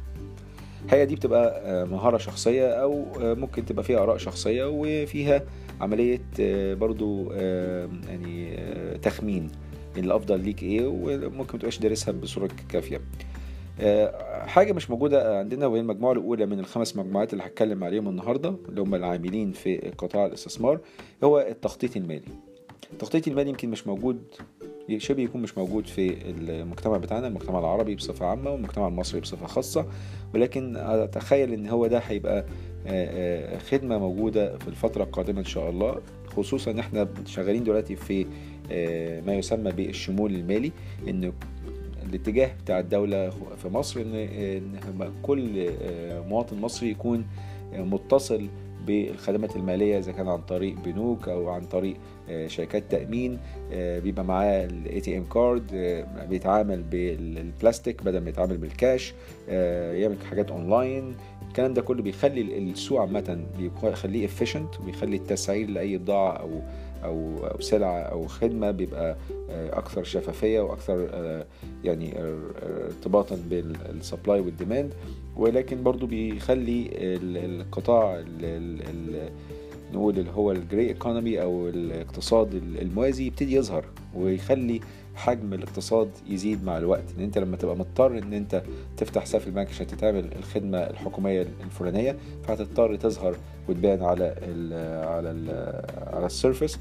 هي 0.90 1.06
دي 1.06 1.14
بتبقى 1.14 1.86
مهارة 1.86 2.18
شخصية 2.18 2.68
أو 2.68 3.04
ممكن 3.18 3.64
تبقى 3.64 3.84
فيها 3.84 3.98
آراء 4.02 4.16
شخصية 4.16 4.64
وفيها 4.68 5.42
عملية 5.80 6.20
برضو 6.74 7.32
يعني 7.32 8.56
تخمين 9.02 9.50
الأفضل 9.98 10.40
ليك 10.40 10.62
إيه 10.62 10.86
وممكن 10.86 11.54
متبقاش 11.56 11.78
دارسها 11.78 12.12
بصورة 12.12 12.50
كافية. 12.68 13.00
حاجة 14.46 14.72
مش 14.72 14.90
موجودة 14.90 15.38
عندنا 15.38 15.66
وهي 15.66 15.80
المجموعة 15.80 16.12
الأولى 16.12 16.46
من 16.46 16.58
الخمس 16.60 16.96
مجموعات 16.96 17.32
اللي 17.32 17.44
هتكلم 17.44 17.84
عليهم 17.84 18.08
النهاردة 18.08 18.54
اللي 18.68 18.80
هم 18.80 18.94
العاملين 18.94 19.52
في 19.52 19.92
قطاع 19.98 20.26
الاستثمار 20.26 20.80
هو 21.24 21.40
التخطيط 21.40 21.96
المالي. 21.96 22.22
التخطيط 22.92 23.28
المالي 23.28 23.50
يمكن 23.50 23.70
مش 23.70 23.86
موجود 23.86 24.22
شبه 24.96 25.22
يكون 25.22 25.42
مش 25.42 25.58
موجود 25.58 25.86
في 25.86 26.16
المجتمع 26.38 26.96
بتاعنا 26.96 27.26
المجتمع 27.28 27.58
العربي 27.58 27.94
بصفة 27.94 28.26
عامة 28.26 28.50
والمجتمع 28.50 28.88
المصري 28.88 29.20
بصفة 29.20 29.46
خاصة. 29.46 29.86
ولكن 30.34 30.76
أتخيل 30.76 31.52
إن 31.52 31.68
هو 31.68 31.86
ده 31.86 31.98
هيبقى 31.98 32.44
خدمة 33.70 33.98
موجودة 33.98 34.58
في 34.58 34.68
الفترة 34.68 35.04
القادمة 35.04 35.38
إن 35.40 35.44
شاء 35.44 35.70
الله. 35.70 36.00
خصوصا 36.36 36.70
إن 36.70 36.78
إحنا 36.78 37.08
شغالين 37.26 37.64
دلوقتي 37.64 37.96
في 37.96 38.26
ما 39.26 39.34
يسمى 39.34 39.72
بالشمول 39.72 40.34
المالي. 40.34 40.72
إن 41.08 41.32
الاتجاه 42.08 42.50
بتاع 42.64 42.78
الدولة 42.78 43.30
في 43.30 43.68
مصر 43.68 44.00
إن 44.00 44.78
كل 45.22 45.70
مواطن 46.28 46.60
مصري 46.60 46.90
يكون 46.90 47.26
متصل 47.72 48.48
بالخدمات 48.88 49.56
المالية 49.56 49.98
إذا 49.98 50.12
كان 50.12 50.28
عن 50.28 50.38
طريق 50.40 50.74
بنوك 50.84 51.28
أو 51.28 51.48
عن 51.48 51.60
طريق 51.66 51.96
شركات 52.46 52.84
تأمين 52.90 53.38
بيبقى 53.72 54.24
معاه 54.24 54.64
ال 54.64 55.00
ATM 55.00 55.24
card 55.24 55.66
بيتعامل 56.30 56.82
بالبلاستيك 56.82 58.02
بدل 58.02 58.20
ما 58.20 58.28
يتعامل 58.30 58.56
بالكاش 58.56 59.14
يعمل 59.48 60.16
حاجات 60.30 60.50
اونلاين 60.50 61.14
الكلام 61.48 61.74
ده 61.74 61.82
كله 61.82 62.02
بيخلي 62.02 62.40
السوق 62.58 63.00
عامة 63.00 63.40
بيخليه 63.58 64.28
efficient 64.28 64.80
وبيخلي 64.80 65.16
التسعير 65.16 65.70
لأي 65.70 65.98
بضاعة 65.98 66.32
أو 66.32 66.50
أو 67.04 67.46
أو 67.46 67.60
سلعة 67.60 67.98
أو 68.00 68.26
خدمة 68.26 68.70
بيبقى 68.70 69.16
أكثر 69.50 70.04
شفافية 70.04 70.60
وأكثر 70.60 71.08
يعني 71.84 72.14
ارتباطا 72.86 73.38
بال 73.50 73.73
supply 73.73 74.40
وال 74.40 74.53
demand 74.53 74.92
ولكن 75.36 75.82
برضو 75.82 76.06
بيخلي 76.06 76.90
القطاع 77.22 78.24
نقول 79.92 80.18
اللي 80.18 80.30
هو 80.30 80.52
ال 80.52 80.59
grey 80.59 80.86
economy 80.88 81.42
أو 81.42 81.68
الاقتصاد 81.68 82.54
الموازي 82.54 83.26
يبتدي 83.26 83.54
يظهر 83.56 83.84
ويخلي 84.14 84.80
حجم 85.18 85.52
الاقتصاد 85.54 86.10
يزيد 86.28 86.64
مع 86.64 86.78
الوقت 86.78 87.04
إن 87.18 87.24
أنت 87.24 87.38
لما 87.38 87.56
تبقى 87.56 87.76
مضطر 87.76 88.18
إن 88.18 88.32
أنت 88.32 88.62
تفتح 88.96 89.22
حساب 89.22 89.40
في 89.40 89.46
البنك 89.46 89.68
عشان 89.68 89.86
تتعمل 89.86 90.24
الخدمة 90.38 90.78
الحكومية 90.78 91.46
الفلانية 91.64 92.16
فهتضطر 92.44 92.96
تظهر 92.96 93.36
وتبان 93.68 94.02
على 94.02 94.34
ال 94.42 94.72
على 95.08 95.30
ال 95.30 95.50
على 96.16 96.26
ال 96.26 96.33
surface 96.33 96.78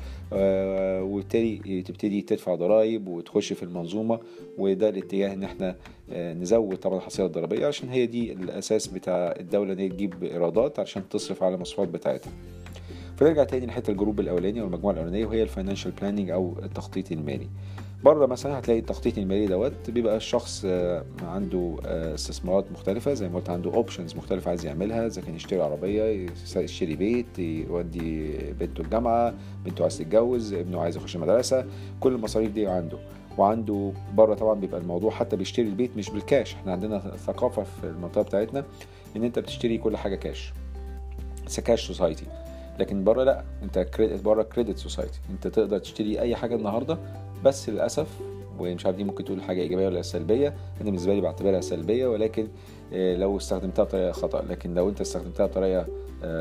وبالتالي 1.01 1.81
تبتدي 1.81 2.21
تدفع 2.21 2.55
ضرائب 2.55 3.07
وتخش 3.07 3.53
في 3.53 3.63
المنظومة 3.63 4.19
وده 4.57 4.89
الاتجاه 4.89 5.33
إن 5.33 5.43
إحنا 5.43 5.75
نزود 6.13 6.77
طبعا 6.77 6.97
الحصيلة 6.97 7.27
الضريبية 7.27 7.67
عشان 7.67 7.89
هي 7.89 8.05
دي 8.05 8.33
الأساس 8.33 8.87
بتاع 8.87 9.35
الدولة 9.39 9.73
إن 9.73 9.79
هي 9.79 9.89
تجيب 9.89 10.23
إيرادات 10.23 10.79
عشان 10.79 11.09
تصرف 11.09 11.43
على 11.43 11.55
المصروفات 11.55 11.87
بتاعتها. 11.93 12.31
فنرجع 13.17 13.43
تاني 13.43 13.65
لحتة 13.65 13.91
ال 13.91 13.96
group 13.96 14.19
الأولاني 14.19 14.61
أو 14.61 14.65
المجموعه 14.65 14.93
الأولانية 14.93 15.25
وهي 15.25 15.43
ال 15.43 15.48
financial 15.48 15.91
planning 15.91 16.29
أو 16.29 16.55
التخطيط 16.63 17.11
المالي. 17.11 17.47
بره 18.03 18.25
مثلا 18.25 18.59
هتلاقي 18.59 18.79
التخطيط 18.79 19.17
المالي 19.17 19.45
دوت 19.47 19.89
بيبقى 19.89 20.17
الشخص 20.17 20.65
عنده 21.23 21.75
استثمارات 21.85 22.65
مختلفة 22.71 23.13
زي 23.13 23.29
ما 23.29 23.35
قلت 23.35 23.49
عنده 23.49 23.73
options 23.73 24.15
مختلفة 24.15 24.49
عايز 24.49 24.65
يعملها 24.65 25.05
إذا 25.07 25.21
كان 25.21 25.35
يشتري 25.35 25.61
عربية 25.61 26.27
يشتري 26.55 26.95
بيت 26.95 27.39
يودي 27.39 28.37
بنته 28.53 28.81
الجامعة 28.81 29.33
بنته 29.65 29.81
عايز 29.81 29.97
تتجوز 29.97 30.53
ابنه 30.53 30.81
عايز 30.81 30.97
يخش 30.97 31.17
مدرسة 31.17 31.65
كل 31.99 32.13
المصاريف 32.13 32.51
دي 32.51 32.67
عنده. 32.67 32.97
وعنده 33.37 33.91
بره 34.13 34.33
طبعا 34.35 34.53
بيبقى 34.59 34.81
الموضوع 34.81 35.11
حتى 35.11 35.35
بيشتري 35.35 35.67
البيت 35.67 35.97
مش 35.97 36.09
بالكاش 36.09 36.53
إحنا 36.53 36.71
عندنا 36.71 36.99
ثقافة 36.99 37.63
في 37.63 37.83
المنطقة 37.83 38.21
بتاعتنا 38.21 38.63
إن 39.15 39.23
أنت 39.23 39.39
بتشتري 39.39 39.77
كل 39.77 39.97
حاجة 39.97 40.15
cash 40.15 40.53
cash 41.65 41.87
society 41.87 42.25
لكن 42.79 43.03
بره 43.03 43.23
لأ 43.23 43.43
أنت 43.63 43.85
بره 44.25 44.43
credit 44.43 44.77
society 44.77 45.19
أنت 45.29 45.47
تقدر 45.47 45.77
تشتري 45.77 46.19
أي 46.21 46.35
حاجة 46.35 46.55
النهارده 46.55 46.97
بس 47.47 47.69
للأسف 47.69 48.07
ومش 48.59 48.85
عارف 48.85 48.97
دي 48.97 49.03
ممكن 49.03 49.25
تقول 49.25 49.41
حاجة 49.41 49.61
إيجابية 49.61 49.87
ولا 49.87 50.01
سلبية 50.01 50.47
أنا 50.47 50.85
بالنسبة 50.85 51.13
لي 51.13 51.21
بعتبرها 51.21 51.61
سلبية 51.61 52.07
ولكن 52.07 52.47
لو 52.91 53.37
استخدمتها 53.37 53.83
بطريقة 53.83 54.11
خطأ 54.11 54.45
لكن 54.49 54.73
لو 54.73 54.89
أنت 54.89 55.01
استخدمتها 55.01 55.45
بطريقة 55.45 55.87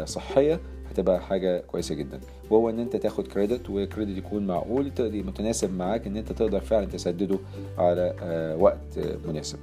صحية 0.05 0.61
هتبقى 0.91 1.21
حاجة 1.21 1.61
كويسة 1.61 1.95
جدا. 1.95 2.21
وهو 2.51 2.71
إن 2.71 2.79
أنت 2.79 2.97
تاخد 2.97 3.27
credit 3.27 3.71
و 3.71 3.78
credit 3.78 4.19
يكون 4.19 4.47
معقول 4.47 4.93
متناسب 5.01 5.75
معاك 5.77 6.07
إن 6.07 6.17
أنت 6.17 6.33
تقدر 6.33 6.61
فعلا 6.61 6.87
تسدده 6.87 7.39
على 7.79 8.15
وقت 8.61 8.99
مناسب. 9.29 9.59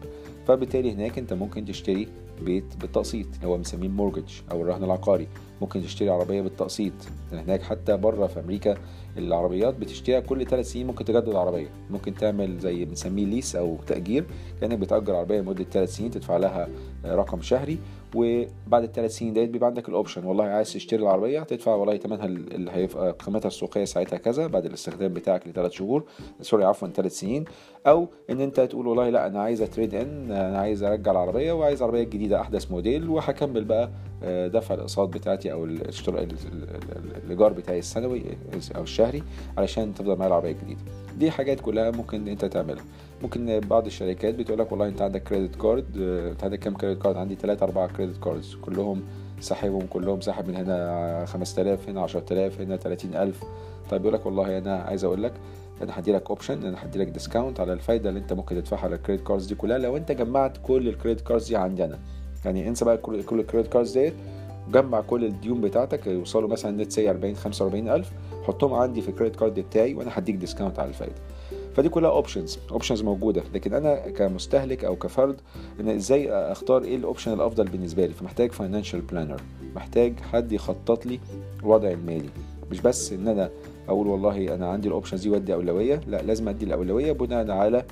فبالتالي 0.47 0.91
هناك 0.91 1.17
أنت 1.17 1.33
ممكن 1.33 1.65
تشتري 1.65 2.07
بيت 2.41 2.77
بالتقسيط 2.81 3.27
اللي 3.35 3.47
هو 3.47 3.57
بنسميه 3.57 3.87
ال 3.87 3.92
mortgage 3.92 4.31
أو 4.51 4.61
الرهن 4.61 4.83
العقاري. 4.83 5.27
ممكن 5.61 5.81
تشتري 5.81 6.09
عربية 6.09 6.41
بالتقسيط. 6.41 6.93
هناك 7.31 7.61
حتى 7.61 7.97
بره 7.97 8.27
في 8.27 8.39
أمريكا 8.39 8.77
العربيات 9.17 9.73
بتشتريها 9.75 10.19
كل 10.19 10.45
ثلاث 10.45 10.71
سنين 10.71 10.87
ممكن 10.87 11.05
تجدد 11.05 11.27
العربية. 11.29 11.67
ممكن 11.89 12.13
تعمل 12.15 12.57
زي 12.59 12.85
بنسميه 12.85 13.25
lease 13.25 13.55
أو 13.55 13.77
تأجير 13.87 14.25
كأنك 14.61 14.77
بتأجر 14.77 15.15
عربية 15.15 15.39
لمدة 15.41 15.63
ثلاث 15.63 15.95
سنين 15.95 16.11
تدفع 16.11 16.37
لها 16.37 16.67
رقم 17.05 17.41
شهري 17.41 17.77
وبعد 18.15 18.83
الثلاث 18.83 19.11
سنين 19.17 19.33
ديت 19.33 19.49
بيبقى 19.49 19.67
عندك 19.67 19.89
ال 19.89 19.94
option 19.94 20.25
والله 20.25 20.43
عايز 20.43 20.73
تشتري 20.73 21.01
العربية 21.01 21.39
هتدفع 21.39 21.75
والله 21.75 21.97
ثمنها 21.97 22.25
اللي 22.25 22.71
هيبقى 22.71 23.11
قيمتها 23.11 23.47
السوقية 23.47 23.85
ساعتها 23.85 24.17
كذا 24.17 24.47
بعد 24.47 24.65
الاستخدام 24.65 25.13
بتاعك 25.13 25.47
لثلاث 25.47 25.71
شهور. 25.71 26.03
sorry 26.41 26.63
عفوا 26.63 26.87
ثلاث 26.87 27.19
سنين. 27.19 27.45
أو 27.87 28.07
إن 28.29 28.41
أنت 28.41 28.59
تقول 28.59 28.87
والله 28.87 29.09
لأ 29.09 29.27
أنا 29.27 29.41
عايز 29.41 29.61
trade 29.61 29.95
in 29.95 30.31
أنا 30.31 30.57
عايز 30.57 30.83
أرجع 30.83 31.11
العربية 31.11 31.51
وعايز 31.53 31.81
عربية 31.81 32.03
جديدة 32.03 32.41
أحدث 32.41 32.71
موديل 32.71 33.09
وهكمل 33.09 33.63
بقى 33.65 33.89
دفع 34.25 34.75
الاقساط 34.75 35.09
بتاعتي 35.09 35.51
أو 35.51 35.65
الايجار 35.65 37.53
بتاعي 37.53 37.79
السنوي 37.79 38.23
أو 38.75 38.83
الشهري 38.83 39.23
علشان 39.57 39.93
تفضل 39.93 40.15
معايا 40.15 40.27
العربية 40.27 40.51
الجديدة. 40.51 40.81
دي 41.17 41.31
حاجات 41.31 41.59
كلها 41.59 41.91
ممكن 41.91 42.27
انت 42.27 42.45
تعملها. 42.45 42.83
ممكن 43.21 43.59
بعض 43.59 43.85
الشركات 43.85 44.35
بتقول 44.35 44.59
لك 44.59 44.71
والله 44.71 44.87
انت 44.87 45.01
عندك 45.01 45.23
credit 45.23 45.55
card 45.55 45.97
انت 46.31 46.43
عندك 46.43 46.59
كام 46.59 46.73
credit 46.73 47.01
card 47.01 47.17
عندي 47.17 47.35
3 47.35 47.63
4 47.63 47.87
credit 47.87 48.23
cards 48.23 48.55
كلهم 48.55 49.01
سحبهم 49.39 49.87
كلهم 49.89 50.21
سحب 50.21 50.47
من 50.47 50.55
هنا 50.55 51.25
5000 51.25 51.89
هنا 51.89 52.01
10000 52.01 52.61
هنا 52.61 52.77
30000 52.77 53.43
طيب 53.89 54.01
يقول 54.01 54.13
لك 54.13 54.25
والله 54.25 54.57
أنا 54.57 54.75
عايز 54.75 55.03
أقول 55.03 55.23
لك 55.23 55.33
أنا 55.81 55.99
هدي 55.99 56.11
لك 56.11 56.29
option 56.29 56.65
أنا 56.65 56.85
هدي 56.85 56.99
لك 56.99 57.07
discount 57.07 57.59
على 57.59 57.73
الفايدة 57.73 58.09
اللي 58.09 58.19
انت 58.19 58.33
ممكن 58.33 58.55
تدفعها 58.55 58.79
على 58.83 58.95
ال 58.95 59.00
credit 59.00 59.27
cards 59.27 59.45
دي 59.45 59.55
كلها. 59.55 59.77
لو 59.77 59.97
انت 59.97 60.11
جمعت 60.11 60.57
كل 60.63 60.87
ال 60.87 60.92
credit 60.92 61.21
cards 61.21 61.47
دي 61.47 61.55
عندي 61.55 61.85
أنا 61.85 61.99
يعني 62.45 62.67
انسى 62.67 62.85
بقى 62.85 62.97
كل 62.97 63.23
كل 63.23 63.39
ال 63.39 63.43
credit 63.43 63.67
cards 63.73 63.97
ديت 63.97 64.13
جمع 64.71 65.01
كل 65.01 65.25
الديون 65.25 65.61
بتاعتك 65.61 66.07
يوصلوا 66.07 66.49
مثلا 66.49 66.83
نت 66.83 66.91
سي 66.91 67.09
40 67.09 67.35
45000 67.35 68.11
حطهم 68.47 68.73
عندي 68.73 69.01
في 69.01 69.09
ال 69.09 69.13
credit 69.13 69.35
card 69.35 69.59
بتاعي 69.59 69.93
وأنا 69.93 70.11
هديك 70.13 70.35
discount 70.35 70.79
على 70.79 70.89
الفايدة. 70.89 71.15
فدي 71.75 71.89
كلها 71.89 72.09
options 72.09 72.59
options 72.71 73.01
موجودة. 73.01 73.43
لكن 73.53 73.73
أنا 73.73 73.95
كمستهلك 73.95 74.85
أو 74.85 74.95
كفرد 74.95 75.35
ان 75.79 75.89
إزاي 75.89 76.31
أختار 76.31 76.83
إيه 76.83 76.95
ال 76.95 77.00
option 77.00 77.33
الأفضل 77.33 77.63
بالنسبة 77.67 78.05
لي؟ 78.05 78.13
فمحتاج 78.13 78.51
financial 78.51 79.01
planner 79.01 79.41
محتاج 79.75 80.19
حد 80.19 80.51
يخطط 80.51 81.05
لي 81.05 81.19
وضعي 81.63 81.93
المالي. 81.93 82.29
مش 82.71 82.81
بس 82.81 83.13
إن 83.13 83.27
أنا 83.27 83.49
أقول 83.89 84.07
والله 84.07 84.55
أنا 84.55 84.69
عندي 84.69 84.87
ال 84.87 84.91
options 84.91 85.21
دي 85.21 85.29
ودي 85.29 85.53
أولوية. 85.53 86.01
لا 86.07 86.21
لازم 86.21 86.49
أدي 86.49 86.65
الأولوية 86.65 87.11
بناء 87.11 87.51
على 87.51 87.83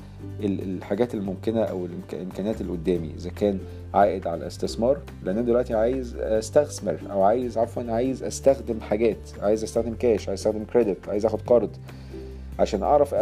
الحاجات 0.43 1.13
الممكنة 1.13 1.63
أو 1.63 1.87
الإمكانيات 2.13 2.61
اللي 2.61 2.71
قدامي. 2.71 3.11
إذا 3.17 3.29
كان 3.29 3.59
عائد 3.93 4.27
على 4.27 4.41
الاستثمار 4.41 4.97
لأن 5.23 5.37
أنا 5.37 5.45
دلوقتي 5.45 5.73
عايز 5.73 6.15
أستثمر 6.15 6.99
أو 7.11 7.21
عايز 7.21 7.57
عفوا 7.57 7.83
عايز 7.83 8.23
أستخدم 8.23 8.79
حاجات. 8.79 9.17
عايز 9.41 9.63
أستخدم 9.63 9.93
كاش 9.93 10.29
عايز 10.29 10.39
أستخدم 10.39 10.63
credit 10.63 11.09
عايز 11.09 11.25
آخد 11.25 11.41
قرض. 11.41 11.69
عشان 12.59 12.83
أعرف 12.83 13.13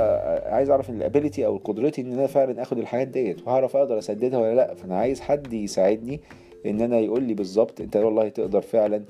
عايز 0.45 0.69
أعرف 0.69 0.89
ال 0.89 0.96
ability 0.96 1.45
أو 1.45 1.57
قدرتي 1.57 2.01
إن 2.01 2.13
أنا 2.13 2.27
فعلا 2.27 2.61
آخد 2.61 2.77
الحاجات 2.77 3.07
ديت. 3.07 3.47
وهعرف 3.47 3.75
أقدر 3.75 3.99
أسددها 3.99 4.39
ولا 4.39 4.55
لأ. 4.55 4.73
فأنا 4.73 4.97
عايز 4.97 5.21
حد 5.21 5.53
يساعدني 5.53 6.19
إن 6.65 6.81
أنا 6.81 6.99
يقول 6.99 7.23
لي 7.23 7.33
بالظبط 7.33 7.81
أنت 7.81 7.95
والله 7.97 8.29
تقدر 8.29 8.61
فعلا 8.61 9.01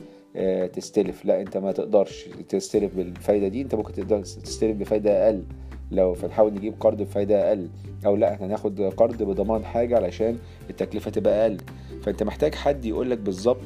تستلف. 0.73 1.25
لا 1.25 1.41
انت 1.41 1.57
ما 1.57 1.71
تقدرش 1.71 2.25
تستلف 2.49 2.95
بالفايدة 2.95 3.47
دي. 3.47 3.61
انت 3.61 3.75
ممكن 3.75 3.93
تقدر 3.93 4.19
تستلف 4.21 4.77
بفايدة 4.77 5.25
أقل. 5.25 5.43
لو 5.91 6.13
فنحاول 6.13 6.53
نجيب 6.53 6.73
قرض 6.79 7.01
بفايدة 7.01 7.47
أقل 7.49 7.69
أو 8.05 8.15
لا 8.15 8.33
إحنا 8.33 8.47
ناخد 8.47 8.81
قرض 8.81 9.23
بضمان 9.23 9.65
حاجة 9.65 9.95
علشان 9.95 10.37
التكلفة 10.69 11.11
تبقى 11.11 11.41
أقل. 11.41 11.57
فانت 12.01 12.23
محتاج 12.23 12.55
حد 12.55 12.85
يقول 12.85 13.11
لك 13.11 13.17
بالظبط 13.17 13.63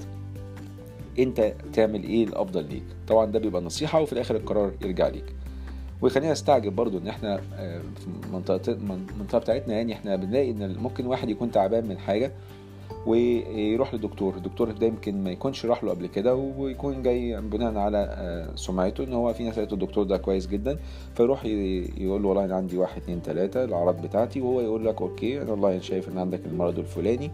انت 1.20 1.53
تعمل 1.74 2.03
إيه 2.03 2.24
الأفضل 2.24 2.63
ليك. 2.70 2.84
طبعا 3.08 3.25
ده 3.25 3.39
بيبقى 3.39 3.62
نصيحة 3.62 4.01
وفي 4.01 4.13
الآخر 4.13 4.36
القرار 4.36 4.72
يرجع 4.82 5.08
ليك. 5.08 5.36
ويخلينا 6.01 6.32
نستعجب 6.32 6.75
برضو 6.75 6.98
إن 6.98 7.08
إحنا 7.08 7.38
في 7.38 8.08
المنطقة 8.27 8.72
المنطقة 8.72 9.39
بتاعتنا 9.39 9.74
يعني 9.74 9.93
إحنا 9.93 10.15
بنلاقي 10.15 10.51
إن 10.51 10.75
ممكن 10.77 11.05
واحد 11.05 11.29
يكون 11.29 11.51
تعبان 11.51 11.88
من 11.88 11.98
حاجة 11.98 12.32
ويروح 13.05 13.93
للدكتور 13.93 14.35
الدكتور 14.35 14.71
ده 14.71 14.87
يمكن 14.87 15.23
ما 15.23 15.31
يكونش 15.31 15.65
راح 15.65 15.83
له 15.83 15.91
قبل 15.91 16.07
كده 16.07 16.35
ويكون 16.35 17.03
جاي 17.03 17.41
بناء 17.41 17.77
على 17.77 18.51
سمعته 18.55 19.03
إن 19.03 19.13
هو 19.13 19.33
في 19.33 19.43
ناس 19.43 19.59
قالت 19.59 19.73
الدكتور 19.73 20.03
ده 20.03 20.17
كويس 20.17 20.47
جدا 20.47 20.79
فيروح 21.15 21.45
يقول 21.45 22.23
له 22.23 22.27
والله 22.27 22.45
أنا 22.45 22.55
عندي 22.55 22.77
واحد 22.77 23.01
اتنين 23.01 23.21
تلاتة 23.21 23.63
الاعراض 23.63 24.01
بتاعتي 24.01 24.41
وهو 24.41 24.61
يقول 24.61 24.85
لك 24.85 25.01
أوكي 25.01 25.41
أنا 25.41 25.51
والله 25.51 25.79
شايف 25.79 26.09
إن 26.09 26.17
عندك 26.17 26.45
المرض 26.45 26.79
الفلاني 26.79 27.31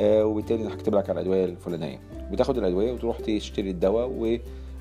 وبالتالي 0.00 0.62
أنا 0.62 0.74
هكتب 0.74 0.94
لك 0.94 1.10
على 1.10 1.20
الأدوية 1.20 1.44
الفلانية. 1.44 1.98
وتاخد 2.32 2.58
الأدوية 2.58 2.92
وتروح 2.92 3.18
تشتري 3.20 3.70
الدواء 3.70 4.40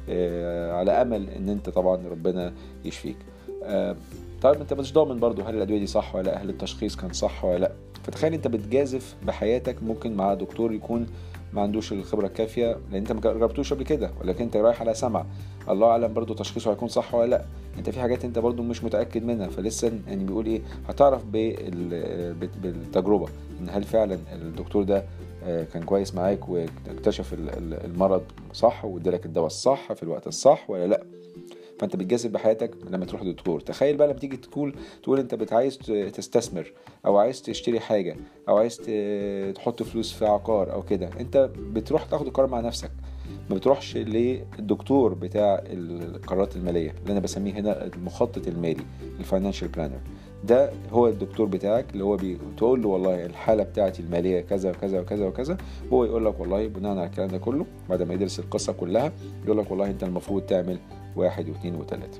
آه، 0.10 0.72
على 0.74 0.92
أمل 0.92 1.30
إن 1.30 1.50
أنت 1.50 1.70
طبعا 1.70 2.08
ربنا 2.08 2.54
يشفيك. 2.86 3.18
آه، 3.64 3.96
طيب 4.42 4.62
انت 4.62 4.74
مش 4.74 4.94
ضامن 4.94 5.20
برضو 5.20 5.42
هل 5.42 5.56
الأدوية 5.56 5.80
دي 5.80 5.88
صح 5.88 6.16
ولا 6.16 6.24
لأ 6.24 6.42
هل 6.42 6.50
التشخيص 6.50 6.96
كان 6.96 7.14
صح 7.14 7.46
ولا 7.46 7.58
لأ. 7.58 7.72
فتخيل 8.04 8.34
انت 8.34 8.48
بتجازف 8.48 9.16
بحياتك 9.28 9.84
ممكن 9.84 10.14
مع 10.16 10.34
دكتور 10.34 10.74
يكون 10.74 11.08
ما 11.54 11.62
عندوش 11.62 11.94
الخبرة 11.94 12.28
الكافية 12.28 12.78
لأن 12.92 12.96
انت 13.02 13.12
ما 13.12 13.22
جربتوش 13.22 13.74
قبل 13.74 13.84
كده 13.84 14.12
ولكن 14.22 14.44
انت 14.44 14.56
رايح 14.58 14.82
على 14.82 14.94
سمع. 14.94 15.26
الله 15.70 15.88
أعلم 15.88 16.14
برضو 16.14 16.34
تشخيصه 16.34 16.72
هيكون 16.72 16.88
صح 16.88 17.16
ولا 17.16 17.30
لأ. 17.30 17.46
انت 17.78 17.90
في 17.90 18.00
حاجات 18.00 18.26
انت 18.26 18.40
برضو 18.40 18.64
مش 18.64 18.84
متأكد 18.84 19.24
منها 19.26 19.48
فلسه 19.48 19.92
يعني 20.08 20.24
بيقول 20.24 20.46
إيه 20.46 20.62
هتعرف 20.88 21.26
بال- 21.26 22.34
بالتجربة 22.62 23.28
إن 23.62 23.70
هل 23.70 23.84
فعلا 23.84 24.20
الدكتور 24.34 24.84
ده 24.84 25.04
آه، 25.44 25.64
كان 25.64 25.84
كويس 25.84 26.16
معاك 26.16 26.50
واكتشف 26.50 27.34
ال- 27.34 27.50
ال- 27.50 27.86
المرض 27.86 28.22
صح 28.54 28.86
وادالك 28.86 29.26
الدواء 29.26 29.46
الصح 29.48 29.94
في 29.94 30.04
الوقت 30.04 30.28
الصح 30.28 30.70
ولا 30.70 30.88
لأ. 30.88 31.04
فانت 31.82 31.96
بتجازف 31.96 32.30
بحياتك 32.30 32.72
لما 32.90 33.06
تروح 33.06 33.24
لدكتور. 33.24 33.60
تخيل 33.60 33.98
بقى 33.98 34.08
لما 34.08 34.20
تيجي 34.20 34.38
تقول 34.38 34.76
تقول 35.04 35.20
انت 35.20 35.36
بت- 35.36 35.54
عايز 35.54 35.78
ت- 35.78 35.92
تستثمر 35.92 36.74
أو 37.06 37.18
عايز 37.18 37.42
تشتري 37.42 37.80
حاجة 37.80 38.16
أو 38.50 38.58
عايز 38.58 38.78
تحط 39.56 39.84
فلوس 39.84 40.14
في 40.14 40.26
عقار 40.26 40.74
أو 40.74 40.82
كده. 40.82 41.10
انت 41.20 41.50
بتروح 41.58 42.04
تاخد 42.06 42.28
القرار 42.28 42.48
مع 42.50 42.60
نفسك. 42.60 42.92
ما 43.50 43.56
بتروحش 43.56 43.98
للدكتور 43.98 45.14
بتاع 45.14 45.64
القرارات 45.66 46.56
المالية 46.56 46.92
اللي 47.02 47.12
أنا 47.12 47.20
بسميه 47.20 47.54
هنا 47.54 47.86
المخطط 47.86 48.48
المالي 48.48 48.84
ال 49.20 49.24
financial 49.24 49.68
planner 49.68 50.00
ده 50.44 50.72
هو 50.92 51.08
الدكتور 51.08 51.46
بتاعك 51.48 51.86
اللي 51.94 52.04
هو 52.04 52.18
بتقول 52.22 52.82
له 52.82 52.88
والله 52.90 53.26
الحالة 53.26 53.64
بتاعتي 53.64 54.02
المالية 54.02 54.42
كذا 54.42 54.70
وكذا 54.70 55.00
وكذا 55.00 55.26
وكذا. 55.28 55.58
هو 55.94 56.06
يقول 56.06 56.26
لك 56.26 56.40
والله 56.40 56.68
بناء 56.68 56.92
على 56.92 57.06
الكلام 57.06 57.28
ده 57.30 57.38
كله 57.38 57.66
بعد 57.90 58.02
ما 58.02 58.14
يدرس 58.14 58.40
القصة 58.40 58.74
كلها 58.74 59.12
يقول 59.46 59.58
لك 59.58 59.72
والله 59.72 59.86
أنت 59.86 60.04
المفروض 60.04 60.42
تعمل 60.42 60.78
واحد 61.16 61.50
واثنين 61.50 61.76
وثلاثة. 61.76 62.20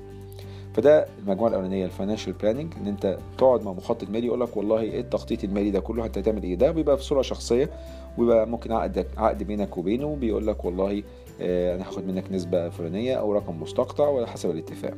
فده 0.74 1.06
المجموعة 1.18 1.48
الأولانية 1.48 1.84
ال 1.84 1.89
financial 1.89 2.32
planning 2.32 2.72
إن 2.80 2.86
أنت 2.86 3.18
تقعد 3.38 3.62
مع 3.64 3.72
مخطط 3.72 4.10
مالي 4.10 4.26
يقول 4.26 4.40
لك 4.40 4.56
والله 4.56 4.80
إيه 4.80 5.00
التخطيط 5.00 5.44
المالي 5.44 5.70
ده 5.70 5.80
كله 5.80 6.06
انت 6.06 6.18
هتعمل 6.18 6.42
إيه؟ 6.42 6.54
ده 6.54 6.70
بيبقى 6.70 6.96
في 6.96 7.04
صورة 7.04 7.22
شخصية 7.22 7.70
ويبقى 8.18 8.46
ممكن 8.46 8.72
عقد 8.72 9.06
عقد 9.16 9.42
بينك 9.42 9.76
وبينه 9.78 10.16
بيقول 10.16 10.46
لك 10.46 10.64
والله 10.64 11.02
آه، 11.40 11.74
أنا 11.74 11.88
هاخد 11.88 12.06
منك 12.06 12.32
نسبة 12.32 12.68
فلانية 12.68 13.14
أو 13.14 13.32
رقم 13.32 13.62
مستقطع 13.62 14.08
وعلى 14.08 14.26
حسب 14.26 14.50
الاتفاق. 14.50 14.94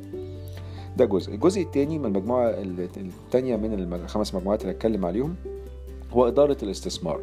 ده 0.97 1.05
جزء. 1.05 1.33
الجزء 1.33 1.61
الثاني 1.61 1.99
من 1.99 2.05
المجموعة 2.05 2.49
الثانية 3.27 3.55
من 3.55 3.93
الخمس 3.93 4.35
مجموعات 4.35 4.61
اللي 4.61 4.73
هتكلم 4.73 5.05
عليهم 5.05 5.35
هو 6.11 6.27
إدارة 6.27 6.57
الاستثمار. 6.63 7.21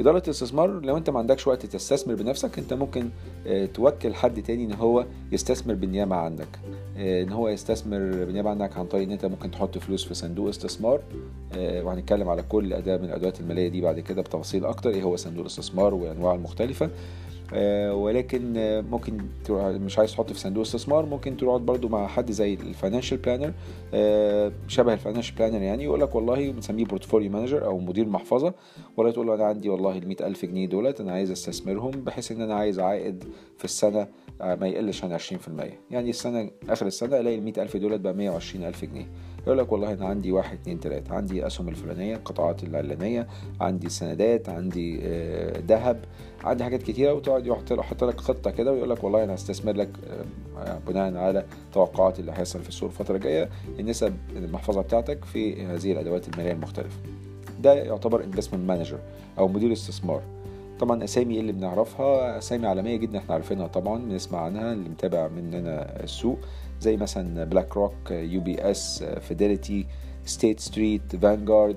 إدارة 0.00 0.22
الاستثمار 0.24 0.80
لو 0.80 0.96
أنت 0.96 1.10
ما 1.10 1.18
عندكش 1.18 1.46
وقت 1.46 1.66
تستثمر 1.66 2.14
بنفسك 2.14 2.58
أنت 2.58 2.72
ممكن 2.72 3.10
آه، 3.46 3.66
توكل 3.66 4.14
حد 4.14 4.42
تاني 4.42 4.64
إن 4.64 4.72
هو 4.72 5.06
يستثمر 5.32 5.74
بالنيابة 5.74 6.16
عنك. 6.16 6.58
آه، 6.96 7.22
إن 7.22 7.32
هو 7.32 7.48
يستثمر 7.48 7.98
بالنيابة 7.98 8.50
عنك 8.50 8.76
عن 8.76 8.86
طريق 8.86 9.02
إن 9.06 9.12
أنت 9.12 9.26
ممكن 9.26 9.50
تحط 9.50 9.78
فلوس 9.78 10.04
في 10.04 10.14
صندوق 10.14 10.48
استثمار. 10.48 11.00
آه، 11.56 11.82
وهنتكلم 11.82 12.28
على 12.28 12.42
كل 12.42 12.72
أداة 12.72 12.96
من 12.96 13.04
الأدوات 13.04 13.40
المالية 13.40 13.68
دي 13.68 13.80
بعد 13.80 14.00
كده 14.00 14.22
بتفاصيل 14.22 14.64
أكتر. 14.64 14.90
إيه 14.90 15.02
هو 15.02 15.16
صندوق 15.16 15.40
الاستثمار 15.40 15.94
وأنواعه 15.94 16.34
المختلفة. 16.34 16.90
ولكن 17.92 18.56
آه، 18.56 18.80
ممكن 18.80 19.18
مش 19.50 19.98
عايز 19.98 20.12
تحط 20.12 20.32
في 20.32 20.38
صندوق 20.38 20.62
استثمار 20.64 21.06
ممكن 21.06 21.36
تقعد 21.36 21.60
برضو 21.60 21.88
مع 21.88 22.06
حد 22.06 22.30
زي 22.30 22.54
ال 22.54 22.60
financial 22.60 23.18
planner 23.18 23.52
شبه 24.68 24.92
ال 24.92 24.96
financial 24.96 25.34
planner 25.36 25.62
يعني 25.62 25.84
يقول 25.84 26.00
لك 26.00 26.14
والله 26.14 26.50
بنسميه 26.50 26.84
portfolio 26.84 27.30
manager 27.30 27.64
أو 27.64 27.78
مدير 27.78 28.08
محفظة 28.08 28.54
ولا 28.96 29.10
تقول 29.10 29.26
له 29.26 29.34
أنا 29.34 29.44
عندي 29.44 29.68
والله 29.68 29.98
ال 29.98 30.04
100 30.04 30.22
ألف 30.22 30.44
جنيه 30.44 30.66
دولت 30.66 31.00
أنا 31.00 31.12
عايز 31.12 31.30
أستثمرهم 31.30 31.90
بحيث 31.90 32.32
إن 32.32 32.40
أنا 32.40 32.54
عايز 32.54 32.80
عائد 32.80 33.24
في 33.58 33.64
السنة 33.64 34.08
آه، 34.40 34.54
ما 34.54 34.68
يقلش 34.68 35.04
عن 35.04 35.18
20% 35.18 35.22
يعني 35.90 36.10
السنة 36.10 36.50
آخر 36.68 36.86
السنة 36.86 37.20
ألاقي 37.20 37.38
ال 37.38 37.44
100 37.44 37.60
ألف 37.60 37.76
دولت 37.76 38.00
بقى 38.00 38.14
120 38.14 38.64
ألف 38.64 38.84
جنيه. 38.84 39.06
يقول 39.46 39.58
لك 39.58 39.72
والله 39.72 39.92
أنا 39.92 40.06
عندي 40.06 40.32
واحد 40.32 40.58
اتنين 40.62 40.80
تلاتة. 40.80 41.14
عندي 41.14 41.46
أسهم 41.46 41.68
الفلانية 41.68 42.16
القطاعات 42.16 42.64
العلانية 42.64 43.26
عندي 43.60 43.88
سندات 43.88 44.48
عندي 44.48 45.00
آه، 45.02 45.62
ذهب 45.68 46.04
عندي 46.44 46.64
حاجات 46.64 46.82
كتيرة. 46.82 47.12
وتقعد 47.12 47.46
يحط 47.46 47.70
يحط 47.72 48.04
لك 48.04 48.20
خطة 48.20 48.50
كده 48.50 48.72
ويقول 48.72 48.90
لك 48.90 49.04
والله 49.04 49.24
أنا 49.24 49.34
هستثمر 49.34 49.72
لك 49.72 49.88
آه، 50.58 50.78
بناء 50.88 51.16
على 51.16 51.44
توقعات 51.72 52.20
اللي 52.20 52.32
هيحصل 52.32 52.62
في 52.62 52.68
السوق 52.68 52.90
الفترة 52.90 53.16
الجاية. 53.16 53.48
النسب 53.78 54.16
المحفظة 54.36 54.80
بتاعتك 54.80 55.24
في 55.24 55.66
هذه 55.66 55.92
الأدوات 55.92 56.28
المالية 56.28 56.52
المختلفة. 56.52 56.96
ده 57.62 57.74
يعتبر 57.74 58.24
investment 58.24 58.68
manager 58.68 58.98
أو 59.38 59.48
مدير 59.48 59.72
استثمار. 59.72 60.22
طبعا 60.80 61.04
أسامي 61.04 61.40
اللي 61.40 61.52
بنعرفها 61.52 62.38
أسامي 62.38 62.66
عالمية 62.66 62.96
جدا 62.96 63.18
إحنا 63.18 63.34
عارفينها 63.34 63.66
طبعا 63.66 63.98
بنسمع 63.98 64.40
عنها 64.40 64.72
اللي 64.72 64.88
متابع 64.88 65.28
مننا 65.28 66.02
السوق. 66.04 66.38
زي 66.80 66.96
مثلا 66.96 67.44
BlackRock 67.44 68.10
UBS 68.10 69.04
Fidelity 69.20 69.86
State 70.24 70.60
Street 70.60 71.16
Vanguard 71.16 71.76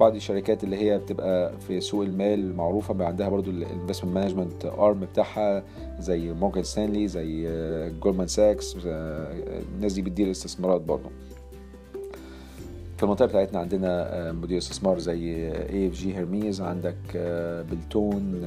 بعض 0.00 0.14
الشركات 0.14 0.64
اللي 0.64 0.76
هي 0.76 0.98
بتبقى 0.98 1.52
في 1.60 1.80
سوق 1.80 2.04
المال 2.04 2.38
المعروفة 2.40 2.94
بقى 2.94 3.06
عندها 3.08 3.28
برضو 3.28 3.50
ال 3.50 3.56
investment 3.56 4.14
management 4.14 4.64
arm 4.64 5.00
بتاعها 5.00 5.62
زي 5.98 6.32
Morgan 6.32 6.64
Stanley 6.64 7.08
زي 7.08 7.42
Goldman 8.02 8.26
Sachs 8.26 8.76
الناس 8.86 9.92
دي 9.92 10.02
بتدير 10.02 10.30
استثمارات 10.30 10.80
برضو. 10.80 11.08
في 12.96 13.02
المنطقة 13.02 13.26
بتاعتنا 13.26 13.60
عندنا 13.60 14.18
آه، 14.28 14.32
مدير 14.32 14.58
استثمار 14.58 14.98
زي 14.98 15.48
EFG 15.52 16.16
Hermes 16.16 16.60
عندك 16.60 16.96
آه، 17.16 17.62
Beltone 17.62 18.42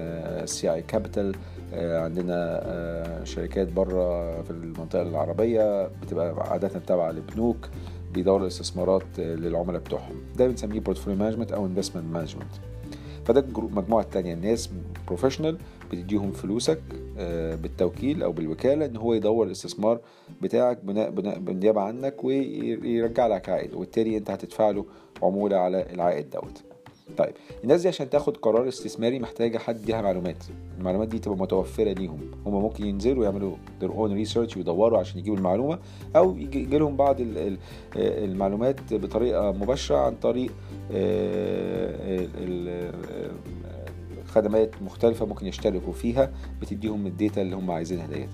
CI 0.46 0.74
Capital 0.74 1.36
عندنا 1.76 2.62
آه، 2.66 3.24
شركات 3.24 3.72
بره 3.72 4.42
في 4.42 4.52
المنطقة 4.52 5.02
العربية 5.02 5.88
بتبقى 5.88 6.52
عادة 6.52 6.68
تابعة 6.88 7.12
لبنوك 7.12 7.70
بيديروا 8.14 8.42
الاستثمارات 8.42 9.20
آه، 9.20 9.36
للعملاء 9.36 9.82
بتوعهم. 9.82 10.16
ده 10.38 10.48
بنسميه 10.48 10.80
portfolio 10.80 11.20
management 11.20 11.52
أو 11.52 11.66
investment 11.66 12.14
management 12.14 12.52
فده 13.26 13.46
المجموعة 13.58 14.02
التانية 14.02 14.34
الناس 14.34 14.70
professional 15.08 15.58
بتديهم 15.92 16.32
فلوسك 16.32 16.80
آه، 17.18 17.56
بالتوكيل 17.56 18.24
أو 18.24 18.32
بالوكالة 18.32 18.86
إن 18.86 18.98
هو 18.98 19.14
يدير 19.14 19.46
الاستثمار 19.46 20.00
بتاعك 20.42 20.80
بناء 20.84 21.10
بناء 21.10 21.40
بالنيابة 21.40 21.82
عنك 21.82 22.24
ويرجع 22.24 23.28
لك 23.28 23.50
عائد. 23.50 23.74
وبالتالي 23.74 24.18
أنت 24.18 24.32
هتدفع 24.32 24.70
له 24.70 24.86
عمولة 25.24 25.58
على 25.58 25.94
العائد 25.94 26.30
دوت. 26.30 26.64
طيب 27.18 27.34
الناس 27.64 27.82
دي 27.82 27.88
عشان 27.88 28.10
تاخد 28.10 28.38
قرار 28.38 28.68
استثماري 28.68 29.20
محتاجة 29.20 29.58
حد 29.58 29.82
يديها 29.82 30.02
معلومات. 30.02 30.44
المعلومات 30.80 31.08
دي 31.08 31.20
تبقى 31.20 31.38
متوفرة 31.38 31.92
ليهم. 31.94 32.20
هم 32.46 32.54
ممكن 32.62 32.86
ينزلوا 32.86 33.24
يعملوا 33.26 33.56
their 33.82 33.88
own 33.90 34.28
research 34.28 34.58
ويدوروا 34.58 35.00
عشان 35.00 35.20
يجيبوا 35.20 35.38
المعلومة 35.38 35.80
أو 36.16 36.38
يجي 36.38 36.78
لهم 36.78 36.96
بعض 36.98 37.16
ال- 37.20 37.58
المعلومات 37.96 38.94
بطريقة 38.94 39.52
مباشرة 39.52 39.98
عن 39.98 40.16
طريق 40.16 40.52
آه، 40.92 42.28
ال- 42.38 43.32
خدمات 44.28 44.82
مختلفة 44.82 45.26
ممكن 45.26 45.48
يشتركوا 45.48 45.94
فيها 45.94 46.32
بتديهم 46.62 47.08
الداتا 47.08 47.42
اللي 47.42 47.56
هم 47.56 47.72
عايزينها 47.72 48.08
ديت. 48.08 48.30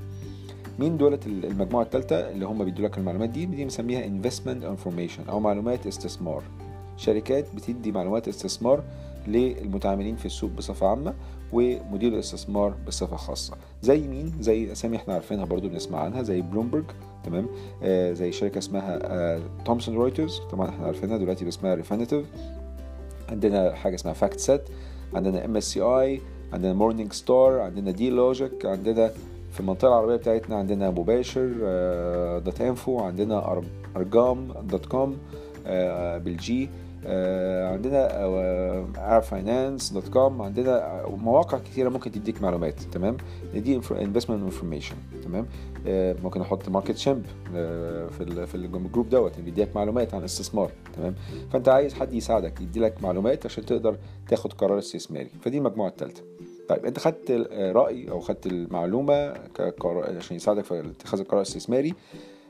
مين 0.80 0.98
دولت 0.98 1.28
المجموعة 1.28 1.84
الثالثة 1.84 2.16
اللي 2.32 2.46
هم 2.46 2.64
بيدوا 2.66 2.88
لك 2.88 2.98
المعلومات 2.98 3.30
دي؟ 3.30 3.46
دي 3.46 3.64
بنسميها 3.64 4.02
investment 4.02 4.64
information 4.78 5.30
أو 5.30 5.40
معلومات 5.40 5.88
استثمار. 5.88 6.44
شركات 7.00 7.46
بتدي 7.56 7.92
معلومات 7.92 8.28
استثمار 8.28 8.84
للمتعاملين 9.28 10.16
في 10.16 10.26
السوق 10.26 10.52
بصفة 10.52 10.88
عامة 10.88 11.14
ومدير 11.54 12.14
الاستثمار 12.14 12.74
بصفة 12.88 13.16
خاصة. 13.16 13.54
زي 13.82 14.08
مين؟ 14.08 14.34
زي 14.40 14.72
أسامي 14.72 14.98
إحنا 14.98 15.14
عارفينها 15.14 15.46
برضو 15.46 15.70
بنسمع 15.70 16.00
عنها 16.00 16.22
زي 16.24 16.42
بلومبرج 16.42 16.84
تمام؟ 17.24 17.48
آه 17.84 18.14
زي 18.14 18.32
شركة 18.32 18.58
اسمها 18.58 19.00
آه 19.04 19.42
Thomson 19.66 19.96
Reuters 19.96 20.40
طبعا 20.52 20.70
إحنا 20.70 20.86
عارفينها 20.86 21.18
دلوقتي 21.18 21.46
باسمها 21.46 21.76
Refinitiv 21.76 22.26
عندنا 23.30 23.74
حاجة 23.76 23.96
اسمها 23.96 24.14
FactSet 24.14 24.62
عندنا 25.14 25.46
MSCI 25.46 26.22
عندنا 26.54 26.74
Morningstar 26.74 27.60
عندنا 27.60 27.92
Dealogic 27.92 28.66
عندنا 28.66 29.12
في 29.52 29.60
المنطقة 29.60 29.88
العربية 29.88 30.16
بتاعتنا 30.16 30.56
عندنا 30.56 30.90
مباشر 30.92 31.52
آه، 31.64 32.40
dot 32.40 32.62
info 32.62 33.00
عندنا 33.00 33.62
أرقام 33.96 34.52
دوت 34.64 34.86
كوم 34.86 35.18
آه، 35.68 36.18
بالجي. 36.18 36.70
عندنا 37.74 38.26
ار 39.16 39.22
فاينانس 39.22 39.94
دوت 39.94 40.08
كوم 40.08 40.42
عندنا 40.42 41.04
مواقع 41.08 41.58
كتيرة 41.58 41.90
ممكن 41.90 42.12
تديك 42.12 42.42
معلومات 42.42 42.80
تمام؟ 42.80 43.18
دي 43.54 43.76
انفستمنت 43.76 44.44
انفورميشن 44.44 44.96
تمام؟ 45.24 45.46
آه، 45.88 46.16
ممكن 46.24 46.42
أحط 46.42 46.70
ماركت 46.70 46.98
شيمب 46.98 47.26
في 48.10 48.46
في 48.48 48.56
الجروب 48.56 49.10
دوت 49.10 49.32
اللي 49.34 49.46
بيديك 49.46 49.76
معلومات 49.76 50.14
عن 50.14 50.20
الاستثمار 50.20 50.72
تمام؟ 50.96 51.16
فأنت 51.52 51.70
عايز 51.70 51.94
حد 51.94 52.14
يساعدك 52.14 52.62
يدي 52.62 52.80
لك 52.80 53.04
معلومات 53.04 53.46
عشان 53.46 53.66
تقدر 53.66 53.98
تاخد 54.28 54.54
قرار 54.54 54.80
استثماري. 54.80 55.30
فدي 55.42 55.58
المجموعة 55.58 55.90
الثالثه 55.90 56.24
طيب 56.70 56.86
أنت 56.86 57.00
خدت 57.00 57.32
رأي 57.76 58.12
أو 58.12 58.20
خدت 58.20 58.46
المعلومة 58.48 59.34
كقرار 59.34 60.18
عشان 60.18 60.36
يساعدك 60.36 60.64
في 60.64 60.80
اتخاذ 60.80 61.20
القرار 61.20 61.42
الاستثماري 61.42 61.94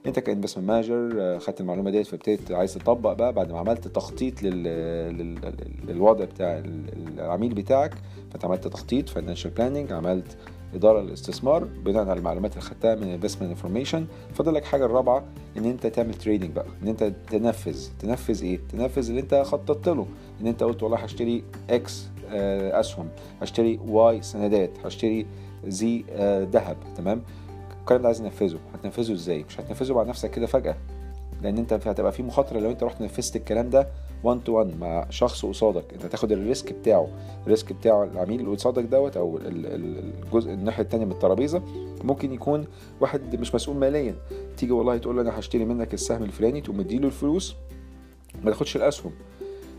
انت 0.05 0.19
ك 0.19 0.24
investment 0.24 0.67
manager 0.67 1.39
خدت 1.39 1.61
المعلومة 1.61 1.91
ديت 1.91 2.07
فابتديت 2.07 2.51
عايز 2.51 2.73
تطبق 2.73 3.13
بقى 3.13 3.33
بعد 3.33 3.51
ما 3.51 3.59
عملت 3.59 3.87
تخطيط 3.87 4.43
لل... 4.43 4.63
لل... 5.17 5.53
للوضع 5.87 6.25
بتاع 6.25 6.63
العميل 7.17 7.53
بتاعك. 7.53 7.93
فانت 8.31 8.45
عملت 8.45 8.67
تخطيط 8.67 9.09
financial 9.09 9.51
planning 9.51 9.91
عملت 9.91 10.37
إدارة 10.75 11.01
الاستثمار 11.01 11.63
بناء 11.63 12.09
على 12.09 12.19
المعلومات 12.19 12.51
اللي 12.51 12.61
خدتها 12.61 12.95
من 12.95 13.03
investment 13.07 13.49
information 13.49 14.05
فاضل 14.33 14.53
لك 14.53 14.63
حاجة 14.65 14.85
الرابعة 14.85 15.23
إن 15.57 15.65
أنت 15.65 15.87
تعمل 15.87 16.13
trading 16.13 16.51
بقى 16.51 16.65
إن 16.83 16.87
أنت 16.87 17.03
تنفذ. 17.29 17.87
تنفذ 17.99 18.43
إيه؟ 18.43 18.59
تنفذ 18.71 19.09
اللي 19.09 19.21
أنت 19.21 19.35
خططت 19.35 19.89
له. 19.89 20.05
إن 20.41 20.47
أنت 20.47 20.63
قلت 20.63 20.83
والله 20.83 20.97
هشتري 20.97 21.43
X 21.69 22.05
أسهم 22.31 23.07
هشتري 23.41 23.79
Y 23.87 24.21
سندات 24.21 24.71
هشتري 24.85 25.25
Z 25.67 26.03
ذهب 26.51 26.77
تمام؟ 26.97 27.21
الكلام 27.89 28.01
ده 28.01 28.07
عايز 28.07 28.21
ننفذه 28.21 28.59
هتنفذه 28.73 29.13
إزاي؟ 29.13 29.43
مش 29.49 29.59
هتنفذه 29.59 29.93
مع 29.93 30.03
نفسك 30.03 30.31
كده 30.31 30.45
فجأة. 30.45 30.75
لأن 31.41 31.57
أنت 31.57 31.73
هتبقى 31.73 32.11
في 32.11 32.23
مخاطرة 32.23 32.59
لو 32.59 32.69
أنت 32.71 32.83
رحت 32.83 33.01
نفذت 33.01 33.35
الكلام 33.35 33.69
ده 33.69 33.87
1 34.23 34.43
to 34.43 34.51
1 34.51 34.79
مع 34.79 35.05
شخص 35.09 35.45
قصادك. 35.45 35.93
أنت 35.93 36.05
تاخد 36.05 36.31
ال 36.31 36.40
risk 36.40 36.73
بتاعه. 36.73 37.07
ال 37.43 37.49
risk 37.49 37.73
بتاعه 37.73 38.03
العميل 38.03 38.39
اللي 38.39 38.51
قصادك 38.55 38.83
دوت 38.83 39.17
أو 39.17 39.39
الجزء 39.43 40.53
الناحية 40.53 40.83
الثانية 40.83 41.05
من 41.05 41.11
الترابيزة 41.11 41.61
ممكن 42.03 42.33
يكون 42.33 42.65
واحد 43.01 43.35
مش 43.39 43.55
مسؤول 43.55 43.77
ماليا. 43.77 44.15
تيجي 44.57 44.71
والله 44.71 44.97
تقول 44.97 45.15
له 45.15 45.21
أنا 45.21 45.39
هشتري 45.39 45.65
منك 45.65 45.93
السهم 45.93 46.23
الفلاني 46.23 46.61
تقوم 46.61 46.77
مديله 46.77 47.07
الفلوس 47.07 47.55
ما 48.43 48.51
تاخدش 48.51 48.75
الأسهم 48.75 49.11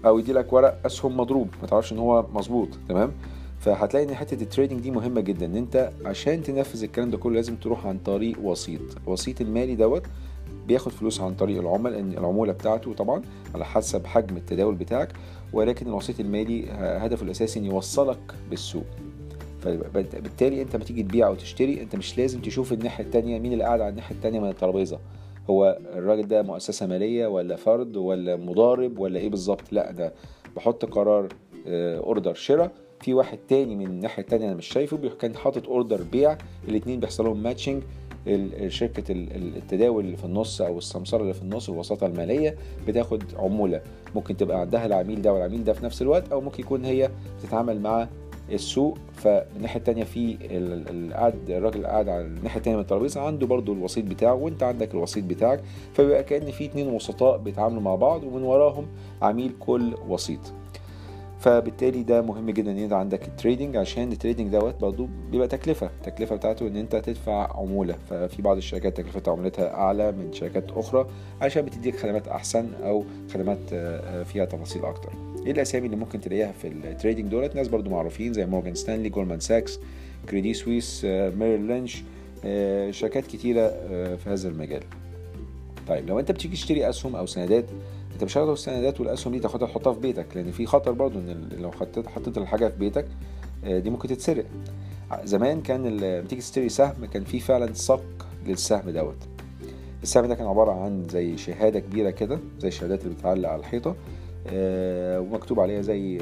أو 0.07 0.19
يدي 0.19 0.33
لك 0.33 0.53
ورق 0.53 0.79
أسهم 0.87 1.17
مضروب. 1.17 1.49
ما 1.63 1.67
تعرفش 1.67 1.93
إن 1.93 1.99
هو 1.99 2.27
مظبوط. 2.33 2.69
تمام؟ 2.89 3.13
فهتلاقي 3.61 4.07
إن 4.07 4.15
حتة 4.15 4.43
trading 4.43 4.81
دي 4.81 4.91
مهمة 4.91 5.21
جدا 5.21 5.47
إن 5.47 5.57
أنت 5.57 5.91
عشان 6.05 6.43
تنفذ 6.43 6.83
الكلام 6.83 7.11
ده 7.11 7.19
كله 7.19 7.35
لازم 7.35 7.57
تروح 7.57 7.87
عن 7.87 7.99
طريق 7.99 8.39
وسيط. 8.43 8.81
الوسيط 9.07 9.41
المالي 9.41 9.75
دوت 9.75 10.03
بياخد 10.69 10.93
فلوس 10.93 11.21
عن 11.21 11.35
طريق 11.35 11.59
العملاء 11.61 11.99
لأن 12.01 12.13
العمولة 12.13 12.53
بتاعته 12.53 12.95
طبعا 12.95 13.23
على 13.55 13.65
حسب 13.65 14.07
حجم 14.07 14.37
التداول 14.37 14.75
بتاعك 14.75 15.13
ولكن 15.53 15.87
الوسيط 15.87 16.21
المالي 16.21 16.71
هدفه 16.71 17.23
الأساسي 17.25 17.59
إن 17.61 17.65
يوصلك 17.65 18.35
بالسوق. 18.51 18.85
فبالتالي 19.61 20.63
أنت 20.63 20.77
لما 20.77 20.85
تيجي 20.85 21.03
تبيع 21.03 21.27
أو 21.27 21.35
تشتري 21.35 21.83
أنت 21.83 21.97
مش 21.97 22.19
لازم 22.19 22.41
تشوف 22.41 22.73
الناحية 22.73 23.05
الثانية 23.05 23.39
مين 23.39 23.53
اللي 23.53 23.65
قاعد 23.65 23.81
على 23.81 23.91
الناحية 23.91 24.15
الثانية 24.15 24.41
من 24.41 24.49
الترابيزة. 24.49 24.99
هو 25.51 25.79
الراجل 25.95 26.29
ده 26.29 26.43
مؤسسة 26.43 26.87
مالية 26.87 27.27
ولا 27.27 27.57
فرد 27.57 27.97
ولا 27.97 28.37
مضارب 28.37 28.99
ولا 28.99 29.21
إيه 29.21 29.31
بالظبط؟ 29.31 29.73
لا 29.73 29.91
ده 29.93 30.13
بحط 30.57 30.85
قرار 30.85 31.29
order 31.67 32.35
شراء 32.35 32.73
في 33.01 33.15
واحد 33.15 33.39
تاني 33.49 33.77
من 33.77 33.87
الناحية 33.87 34.23
التانية 34.23 34.47
أنا 34.47 34.55
مش 34.55 34.67
شايفه 34.67 34.97
كان 35.21 35.37
حاطط 35.37 35.69
order 35.69 36.03
بيع 36.03 36.39
الاثنين 36.69 37.01
بيحصل 37.01 37.25
لهم 37.25 37.43
matching 37.43 37.83
شركة 38.69 39.05
التداول 39.11 40.05
اللي 40.05 40.17
في 40.17 40.25
النص 40.25 40.61
أو 40.61 40.79
السمسره 40.79 41.23
اللي 41.23 41.35
في 41.35 41.43
النص 41.43 41.69
الوساطه 41.71 42.07
المالية 42.07 42.57
بتاخد 42.89 43.23
عمولة. 43.39 43.81
ممكن 44.15 44.37
تبقى 44.37 44.61
عندها 44.61 44.87
العميل 44.87 45.23
ده 45.23 45.33
والعميل 45.33 45.65
ده 45.65 45.73
في 45.73 45.85
نفس 45.85 46.03
الوقت 46.03 46.33
أو 46.33 46.41
ممكن 46.41 46.63
يكون 46.63 46.85
هي 46.85 47.11
بتتعامل 47.39 47.81
مع 47.81 48.09
السوق. 48.53 48.99
فالناحية 49.15 49.79
التانية 49.79 50.05
في 50.05 50.37
القاعد 50.91 51.51
الراجل 51.51 51.87
قاعد 51.87 52.09
على 52.09 52.21
الناحية 52.25 52.59
التانية 52.59 52.77
من 52.77 52.83
الترابيزة 52.83 53.21
عنده 53.21 53.47
برضو 53.47 53.73
الوسيط 53.73 54.05
بتاعه 54.05 54.35
وأنت 54.35 54.63
عندك 54.63 54.95
الوسيط 54.95 55.25
بتاعك. 55.25 55.61
فبيبقى 55.95 56.25
كأن 56.25 56.51
في 56.51 56.65
اتنين 56.65 56.89
وسطاء 56.89 57.39
بيتعاملوا 57.39 57.83
مع 57.83 57.95
بعض 57.95 58.25
ومن 58.25 58.43
وراهم 58.43 58.87
عميل 59.23 59.53
كل 59.61 59.95
وسيط. 60.09 60.41
فبالتالي 61.41 62.03
ده 62.03 62.23
مهم 62.23 62.51
جدا 62.51 62.71
إن 62.71 62.79
انت 62.79 62.93
عندك 62.93 63.29
ال 63.29 63.35
trading 63.35 63.77
عشان 63.77 64.13
ال 64.13 64.17
trading 64.17 64.49
دوت 64.49 64.81
برضه 64.81 65.09
بيبقى 65.31 65.49
تكلفة 65.49 65.87
التكلفه 65.87 66.37
بتاعته 66.37 66.67
إن 66.67 66.77
أنت 66.77 66.97
تدفع 66.97 67.57
عمولة. 67.57 67.97
ففي 68.11 68.43
بعض 68.43 68.57
الشركات 68.57 68.97
تكلفه 68.97 69.33
عمولتها 69.33 69.75
أعلى 69.75 70.13
من 70.13 70.33
شركات 70.33 70.71
أخرى 70.71 71.07
عشان 71.41 71.63
بتديك 71.63 71.97
خدمات 71.97 72.29
أحسن 72.29 72.67
أو 72.83 73.05
خدمات 73.35 73.59
فيها 74.25 74.45
تفاصيل 74.45 74.85
أكتر. 74.85 75.13
إيه 75.47 75.53
الأسامي 75.53 75.87
اللي 75.87 75.97
ممكن 75.97 76.21
تلاقيها 76.21 76.53
في 76.53 76.69
ال 76.69 76.76
trading 76.76 77.27
دولت 77.29 77.57
ناس 77.57 77.69
برضو 77.69 77.91
معروفين 77.91 78.33
زي 78.33 78.47
مورجان 78.47 78.75
ستانلي 78.75 79.09
جولمان 79.09 79.41
ساكس 79.41 79.81
كريدي 80.29 80.55
سويس 80.55 81.05
ميريل 81.05 81.61
لينش 81.61 82.03
شركات 82.91 83.27
كتيرة 83.27 83.69
في 84.17 84.23
هذا 84.27 84.49
المجال. 84.49 84.83
طيب 85.89 86.09
لو 86.09 86.19
أنت 86.19 86.33
بتيجي 86.33 86.55
تشتري 86.57 86.89
أسهم 86.89 87.17
أو 87.17 87.27
سندات 87.27 87.65
أنت 88.21 88.25
مش 88.25 88.39
هتاخد 88.39 88.51
السندات 88.51 89.01
والأسهم 89.01 89.33
دي 89.33 89.39
تاخدها 89.41 89.69
تحطها 89.69 89.93
في 89.93 90.01
بيتك 90.01 90.27
لأن 90.37 90.51
في 90.51 90.67
خطر 90.67 90.93
برضو 90.93 91.19
إن 91.19 91.49
لو 91.61 91.71
حطيت 91.73 92.07
حطيت 92.07 92.39
الحاجة 92.39 92.69
في 92.69 92.79
بيتك 92.79 93.07
دي 93.65 93.91
ممكن 93.91 94.09
تتسرق. 94.09 94.45
زمان 95.25 95.61
كان 95.63 95.87
لما 95.87 96.21
تيجي 96.21 96.41
تشتري 96.41 96.69
سهم 96.69 97.05
كان 97.13 97.25
في 97.25 97.41
فعلا 97.41 97.73
صك 97.75 98.03
للسهم 98.47 98.91
دوت. 98.91 99.17
السهم 100.03 100.27
ده 100.27 100.35
كان 100.35 100.47
عبارة 100.47 100.73
عن 100.73 101.07
زي 101.11 101.37
شهادة 101.37 101.81
كبيرة 101.81 102.11
كده 102.11 102.39
زي 102.59 102.69
الشهادات 102.69 103.03
اللي 103.05 103.15
بتتعلق 103.15 103.49
على 103.49 103.61
الحيطة 103.61 103.97
ومكتوب 105.21 105.61
عليها 105.61 105.83
زي 105.83 106.19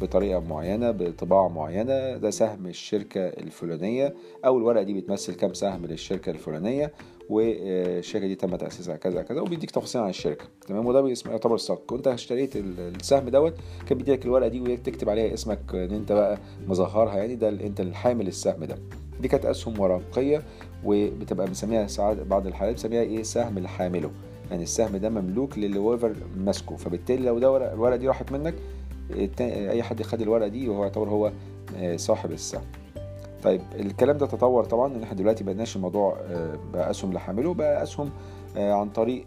بطريقة 0.00 0.40
معينة 0.40 0.90
بطباعة 0.90 1.48
معينة 1.48 2.16
ده 2.16 2.30
سهم 2.30 2.66
الشركة 2.66 3.20
الفلانية 3.20 4.14
أو 4.44 4.58
الورقة 4.58 4.82
دي 4.82 4.94
بتمثل 4.94 5.34
كام 5.34 5.54
سهم 5.54 5.86
للشركة 5.86 6.30
الفلانية 6.30 6.92
والشركة 7.28 8.26
دي 8.26 8.34
تم 8.34 8.56
تأسيسها 8.56 8.96
كذا 8.96 9.22
كذا 9.22 9.40
وبيديك 9.40 9.70
تفاصيل 9.70 10.00
عن 10.00 10.10
الشركة. 10.10 10.44
تمام؟ 10.66 10.86
وده 10.86 11.00
باسم 11.00 11.30
يعتبر 11.30 11.56
صك 11.56 11.92
وانت 11.92 12.08
اشتريت 12.08 12.56
السهم 12.56 13.28
دوت 13.28 13.54
كان 13.88 13.98
بيديلك 13.98 14.24
الورقة 14.24 14.48
دي 14.48 14.60
وتكتب 14.60 15.10
عليها 15.10 15.34
اسمك 15.34 15.58
ان 15.74 15.90
انت 15.94 16.12
بقى 16.12 16.38
مظهرها 16.66 17.16
يعني 17.16 17.34
ده 17.34 17.48
انت 17.48 17.80
الحامل 17.80 18.26
السهم 18.28 18.64
ده. 18.64 18.78
دي 19.20 19.28
كانت 19.28 19.46
أسهم 19.46 19.80
ورقية 19.80 20.42
وبتبقى 20.84 21.48
مسميها 21.48 21.86
ساعات 21.86 22.16
بعض 22.16 22.46
الحالات 22.46 22.74
بسميها 22.74 23.02
إيه؟ 23.02 23.22
سهم 23.22 23.56
اللي 23.56 23.68
حامله 23.68 24.10
يعني 24.50 24.62
السهم 24.62 24.96
ده 24.96 25.08
مملوك 25.10 25.58
للي 25.58 25.78
ويفر 25.78 26.16
ماسكه. 26.36 26.76
فبالتالي 26.76 27.26
لو 27.26 27.38
ده 27.38 27.52
ورق 27.52 27.72
الورقة 27.72 27.96
دي 27.96 28.08
راحت 28.08 28.32
منك 28.32 28.54
أي 29.40 29.82
حد 29.82 30.02
خد 30.02 30.20
الورقة 30.20 30.48
دي 30.48 30.68
وهو 30.68 30.82
يعتبر 30.82 31.08
هو 31.08 31.32
صاحب 31.96 32.32
السهم. 32.32 32.64
طيب 33.42 33.60
الكلام 33.80 34.16
ده 34.18 34.26
تطور 34.26 34.64
طبعا 34.64 34.94
إن 34.96 35.02
إحنا 35.02 35.16
دلوقتي 35.16 35.44
بقيناش 35.44 35.76
الموضوع 35.76 36.16
بقى 36.72 36.90
أسهم 36.90 37.12
لحامله 37.12 37.54
بقى 37.54 37.82
أسهم 37.82 38.10
عن 38.56 38.88
طريق 38.88 39.24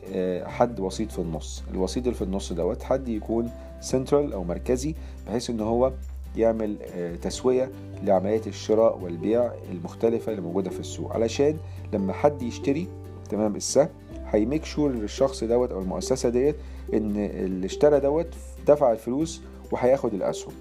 حد 0.47 0.79
وسيط 0.79 1.11
في 1.11 1.19
النص. 1.19 1.63
الوسيط 1.71 2.03
اللي 2.03 2.15
في 2.15 2.21
النص 2.21 2.53
دوت 2.53 2.83
حد 2.83 3.07
يكون 3.09 3.49
سنترال 3.81 4.33
أو 4.33 4.43
مركزي 4.43 4.95
بحيث 5.27 5.49
إن 5.49 5.59
هو 5.59 5.91
يعمل 6.35 6.77
تسوية 7.21 7.71
لعمليات 8.03 8.47
الشراء 8.47 8.99
والبيع 9.03 9.51
المختلفة 9.71 10.31
اللي 10.31 10.41
موجودة 10.41 10.69
في 10.69 10.79
السوق. 10.79 11.13
علشان 11.13 11.57
لما 11.93 12.13
حد 12.13 12.41
يشتري 12.41 12.87
تمام 13.29 13.55
السهم 13.55 13.89
هي 14.31 14.42
make 14.42 14.65
sure 14.65 14.89
الشخص 14.91 15.43
دوت 15.43 15.71
أو 15.71 15.79
المؤسسة 15.81 16.29
ديت 16.29 16.55
إن 16.93 17.15
اللي 17.17 17.65
اشترى 17.65 17.99
دوت 17.99 18.27
دفع 18.67 18.91
الفلوس 18.91 19.41
وهياخد 19.71 20.13
الأسهم. 20.13 20.53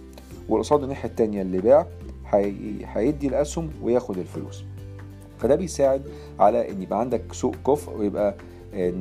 وقصاد 0.49 0.83
الناحية 0.83 1.09
التانية 1.09 1.43
اللي 1.43 1.59
باع 1.59 1.87
هيدي 2.85 3.29
الأسهم 3.29 3.71
وياخد 3.83 4.19
الفلوس. 4.19 4.65
فده 5.39 5.55
بيساعد 5.55 6.03
على 6.39 6.71
إن 6.71 6.83
يبقى 6.83 7.01
عندك 7.01 7.33
سوق 7.33 7.55
كفء 7.67 7.97
ويبقى 7.97 8.35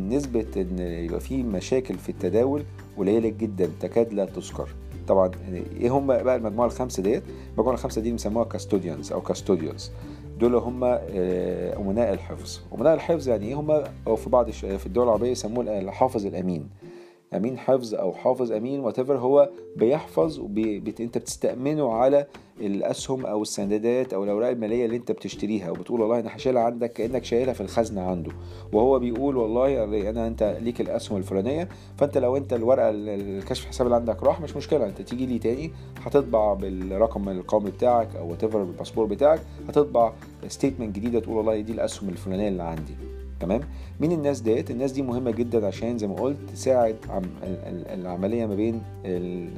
نسبة 0.09 0.45
إن 0.57 0.79
يبقى 0.79 1.19
في 1.19 1.43
مشاكل 1.43 1.93
في 1.97 2.09
التداول 2.09 2.63
قليلة 2.97 3.29
جدا 3.29 3.69
تكاد 3.79 4.13
لا 4.13 4.25
تذكر. 4.25 4.69
طبعا 5.07 5.31
إيه 5.79 5.89
هم 5.97 6.07
بقى 6.07 6.35
المجموعة 6.35 6.65
الخمسة 6.67 7.03
ديت؟ 7.03 7.23
المجموعة 7.53 7.73
الخمسة 7.75 8.01
دي 8.01 8.11
بيسموها 8.11 8.45
كاستوديانز 8.45 9.11
أو 9.11 9.21
كاستوديوز 9.21 9.91
دول 10.39 10.55
هم 10.55 10.83
أمناء 10.83 12.13
الحفظ. 12.13 12.59
أمناء 12.73 12.93
الحفظ 12.93 13.29
يعني 13.29 13.47
إيه؟ 13.47 13.55
هم 13.55 13.83
أو 14.07 14.15
في 14.15 14.29
بعض 14.29 14.49
في 14.49 14.85
الدول 14.85 15.03
العربية 15.03 15.31
يسموه 15.31 15.79
الحافظ 15.79 16.25
الأمين. 16.25 16.69
أمين 17.33 17.57
حفظ 17.57 17.95
أو 17.95 18.13
حافظ 18.13 18.51
أمين 18.51 18.79
what 18.79 18.99
هو 18.99 19.49
بيحفظ 19.75 20.39
وبي... 20.39 20.77
أنت 20.99 21.17
بتستأمنه 21.17 21.93
على 21.93 22.27
الأسهم 22.61 23.25
أو 23.25 23.41
السندات 23.41 24.13
أو 24.13 24.23
الأوراق 24.23 24.49
المالية 24.49 24.85
اللي 24.85 24.97
أنت 24.97 25.11
بتشتريها 25.11 25.71
وبتقول 25.71 26.01
والله 26.01 26.19
أنا 26.19 26.35
هشيلها 26.35 26.61
عندك 26.61 26.93
كأنك 26.93 27.23
شايلها 27.23 27.53
في 27.53 27.61
الخزنة 27.61 28.01
عنده. 28.01 28.31
وهو 28.73 28.99
بيقول 28.99 29.37
والله 29.37 29.83
أنا 30.09 30.27
أنت 30.27 30.57
ليك 30.61 30.81
الأسهم 30.81 31.17
الفلانية 31.17 31.69
فأنت 31.97 32.17
لو 32.17 32.37
أنت 32.37 32.53
الورقة 32.53 32.89
الكشف 32.93 33.65
حساب 33.65 33.87
اللي 33.87 33.95
عندك 33.95 34.23
راح 34.23 34.41
مش 34.41 34.55
مشكلة 34.55 34.85
أنت 34.85 35.01
تيجي 35.01 35.25
لي 35.25 35.39
تاني 35.39 35.71
هتطبع 36.05 36.53
بالرقم 36.53 37.29
القومي 37.29 37.71
بتاعك 37.71 38.15
أو 38.15 38.29
what 38.29 38.45
بال 38.45 38.57
passport 38.57 39.05
بتاعك 39.05 39.39
هتطبع 39.69 40.13
statement 40.47 40.95
جديدة 40.95 41.19
تقول 41.19 41.37
والله 41.37 41.59
دي 41.61 41.71
الأسهم 41.71 42.09
الفلانية 42.09 42.47
اللي 42.47 42.63
عندي. 42.63 42.93
تمام؟ 43.39 43.61
مين 43.99 44.11
الناس 44.11 44.39
ديت؟ 44.41 44.71
الناس 44.71 44.91
دي 44.91 45.01
مهمة 45.01 45.31
جدا 45.31 45.67
عشان 45.67 45.97
زي 45.97 46.07
ما 46.07 46.15
قلت 46.15 46.37
تساعد 46.53 46.95
عم 47.09 47.21
العملية 47.93 48.45
ما 48.45 48.55
بين 48.55 48.81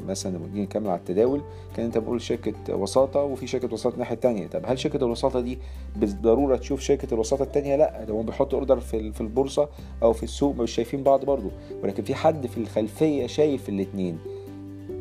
مثلا 0.07 0.37
لما 0.37 0.47
نيجي 0.47 0.61
نكمل 0.61 0.87
على 0.89 0.99
التداول. 0.99 1.41
كان 1.75 1.85
انت 1.85 1.97
بقول 1.97 2.21
شركة 2.21 2.75
وساطة 2.75 3.23
وفي 3.23 3.47
شركة 3.47 3.73
وساطة 3.73 3.93
الناحية 3.93 4.15
الثانية 4.15 4.47
طب 4.47 4.61
هل 4.65 4.79
شركة 4.79 5.05
الوساطة 5.05 5.39
دي 5.39 5.59
بالضرورة 5.95 6.55
تشوف 6.55 6.79
شركة 6.81 7.13
الوساطة 7.13 7.43
الثانية 7.43 7.75
لا 7.75 8.03
ده 8.03 8.13
هم 8.13 8.25
بيحطوا 8.25 8.59
order 8.59 8.79
في 8.79 9.11
في 9.11 9.21
البورصة 9.21 9.69
أو 10.03 10.13
في 10.13 10.23
السوق 10.23 10.55
مش 10.55 10.71
شايفين 10.71 11.03
بعض 11.03 11.25
برضه. 11.25 11.51
ولكن 11.83 12.03
في 12.03 12.15
حد 12.15 12.47
في 12.47 12.57
الخلفية 12.57 13.27
شايف 13.27 13.69
الاثنين 13.69 14.17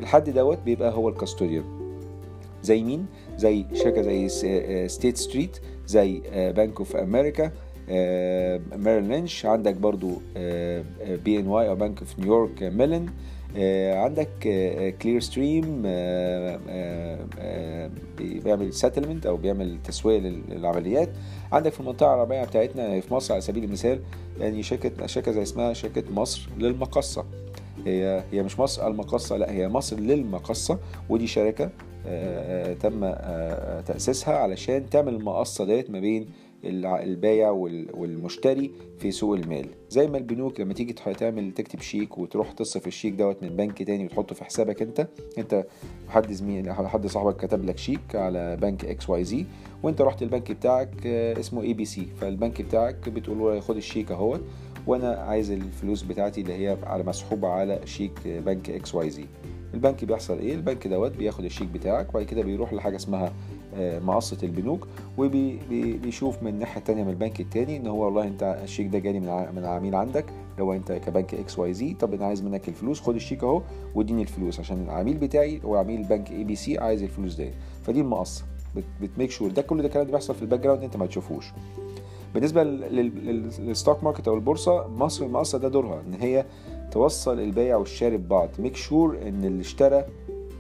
الحد 0.01 0.31
دوت 0.31 0.59
بيبقى 0.65 0.93
هو 0.93 1.09
ال 1.09 1.14
custodian 1.14 1.65
زي 2.63 2.83
مين؟ 2.83 3.07
زي 3.37 3.65
شركة 3.75 4.03
زي 4.03 4.29
State 4.89 5.17
Street 5.17 5.57
زي 5.87 6.21
Bank 6.57 6.79
of 6.79 6.97
America 6.97 7.51
Merrill 8.77 9.05
Lynch. 9.05 9.47
عندك 9.47 9.75
برضو 9.75 10.21
BNY 11.25 11.69
أو 11.69 11.75
Bank 11.75 11.99
of 11.99 12.19
New 12.19 12.38
York 12.38 12.63
Mellon. 12.63 13.07
عندك 13.97 14.29
Clearstream 15.03 15.83
بيعمل 18.19 18.73
settlement 18.73 19.27
أو 19.27 19.37
بيعمل 19.37 19.79
تسوية 19.85 20.19
للعمليات. 20.19 21.09
عندك 21.53 21.73
في 21.73 21.81
المنطقة 21.81 22.15
العربية 22.15 22.45
بتاعتنا 22.45 23.01
في 23.01 23.15
مصر 23.15 23.33
على 23.35 23.41
سبيل 23.41 23.65
المثال 23.65 24.01
يعني 24.41 24.63
شركة 24.63 25.07
شركة 25.07 25.33
زي 25.33 25.43
اسمها 25.43 25.73
شركة 25.73 26.05
مصر 26.13 26.49
للمقصه 26.59 27.25
هي 27.87 28.25
هي 28.33 28.43
مش 28.43 28.61
مصر 28.61 28.87
المقصه 28.87 29.37
لا 29.37 29.53
هي 29.53 29.69
مصر 29.69 29.97
للمقصه 29.97 30.79
ودي 31.09 31.27
شركة 31.27 31.71
تم 32.81 33.13
تأسيسها 33.87 34.35
علشان 34.35 34.91
تعمل 34.91 35.15
المقصه 35.15 35.65
ديت 35.65 35.91
ما 35.91 36.01
بين 36.01 36.29
البايع 36.65 37.51
والمشتري 37.51 38.71
في 38.99 39.11
سوق 39.11 39.35
المال. 39.37 39.67
زي 39.91 40.07
ما 40.07 40.19
البنوك 40.19 40.61
لما 40.61 40.75
تيجي 40.75 40.93
تعمل 40.93 41.53
تكتب 41.53 41.81
شيك 41.81 42.19
وتروح 42.19 42.53
تصرف 42.53 42.87
الشيك 42.87 43.15
دوت 43.15 43.43
من 43.43 43.49
بنك 43.49 43.83
تاني 43.83 44.05
وتحطه 44.05 44.35
في 44.35 44.45
حسابك 44.45 44.83
انت 44.83 45.09
انت 45.39 45.67
حد 46.09 46.33
زميل 46.33 46.73
حد 46.73 47.07
صاحبك 47.07 47.37
كتب 47.37 47.65
لك 47.65 47.79
شيك 47.79 48.15
على 48.15 48.57
بنك 48.57 48.85
XYZ 48.85 49.45
وانت 49.83 50.01
رحت 50.01 50.23
البنك 50.23 50.53
بتاعك 50.53 51.07
اسمه 51.07 51.63
ABC. 51.63 52.07
فالبنك 52.21 52.63
بتاعك 52.63 53.09
بتقول 53.09 53.39
له 53.39 53.61
خد 53.61 53.77
الشيك 53.77 54.11
اهوت 54.13 54.41
وأنا 54.87 55.09
عايز 55.09 55.51
الفلوس 55.51 56.03
بتاعتي 56.03 56.41
اللي 56.41 56.53
هي 56.53 56.77
على 56.83 57.05
مسحوبه 57.05 57.49
على 57.49 57.81
شيك 57.85 58.13
بنك 58.27 58.71
XYZ. 58.71 59.25
البنك 59.75 60.05
بيحصل 60.05 60.39
إيه؟ 60.39 60.55
البنك 60.55 60.87
دوت 60.87 61.17
بياخد 61.17 61.45
الشيك 61.45 61.69
بتاعك 61.69 62.09
وبعد 62.09 62.23
كده 62.27 62.43
بيروح 62.43 62.73
لحاجة 62.73 62.97
اسمها 62.97 63.33
مقصة 63.77 64.39
البنوك 64.43 64.87
وبيشوف 65.19 66.43
من 66.43 66.49
الناحية 66.49 66.79
التانية 66.79 67.03
من 67.05 67.11
البنك 67.11 67.41
التاني 67.41 67.77
إن 67.77 67.87
هو 67.87 68.05
والله 68.05 68.27
أنت 68.27 68.61
الشيك 68.63 68.87
ده 68.87 68.99
جالي 68.99 69.21
من 69.21 69.55
من 69.57 69.65
عميل 69.65 69.95
عندك 69.95 70.25
لو 70.59 70.73
أنت 70.73 70.93
كبنك 70.93 71.35
XYZ 71.35 71.95
طب 71.95 72.15
أنا 72.15 72.27
عايز 72.27 72.43
منك 72.43 72.69
الفلوس 72.69 73.01
خد 73.01 73.15
الشيك 73.15 73.45
أهو 73.45 73.63
واديني 73.95 74.23
الفلوس 74.23 74.61
عشان 74.61 74.83
العميل 74.83 75.17
بتاعي 75.17 75.61
هو 75.65 75.77
عميل 75.77 76.03
بنك 76.03 76.31
ABC 76.31 76.79
عايز 76.79 77.03
الفلوس 77.03 77.35
دي 77.35 77.51
فدي 77.83 78.01
المقصة. 78.01 78.45
بت 79.01 79.11
make 79.11 79.31
sure. 79.31 79.51
ده 79.51 79.63
كل 79.63 79.83
ده 79.83 79.89
كلام 79.89 80.07
بيحصل 80.07 80.35
في 80.35 80.43
ال 80.43 80.61
background 80.61 80.83
أنت 80.85 80.97
ما 80.97 81.07
تشوفوش. 81.07 81.47
بالنسبة 82.35 82.63
لل 82.65 83.05
stock 83.05 84.05
market 84.05 84.29
أو 84.29 84.35
البورصة 84.35 84.89
مصر 84.89 85.25
المقصة 85.25 85.59
ده 85.59 85.69
دورها 85.69 86.01
إن 86.07 86.15
هي 86.15 86.45
توصل 86.91 87.41
البائع 87.41 87.77
والشاري 87.77 88.17
ببعض. 88.17 88.49
ميك 88.59 88.77
شور 88.77 89.19
إن 89.23 89.45
اللي 89.45 89.61
اشترى 89.61 90.05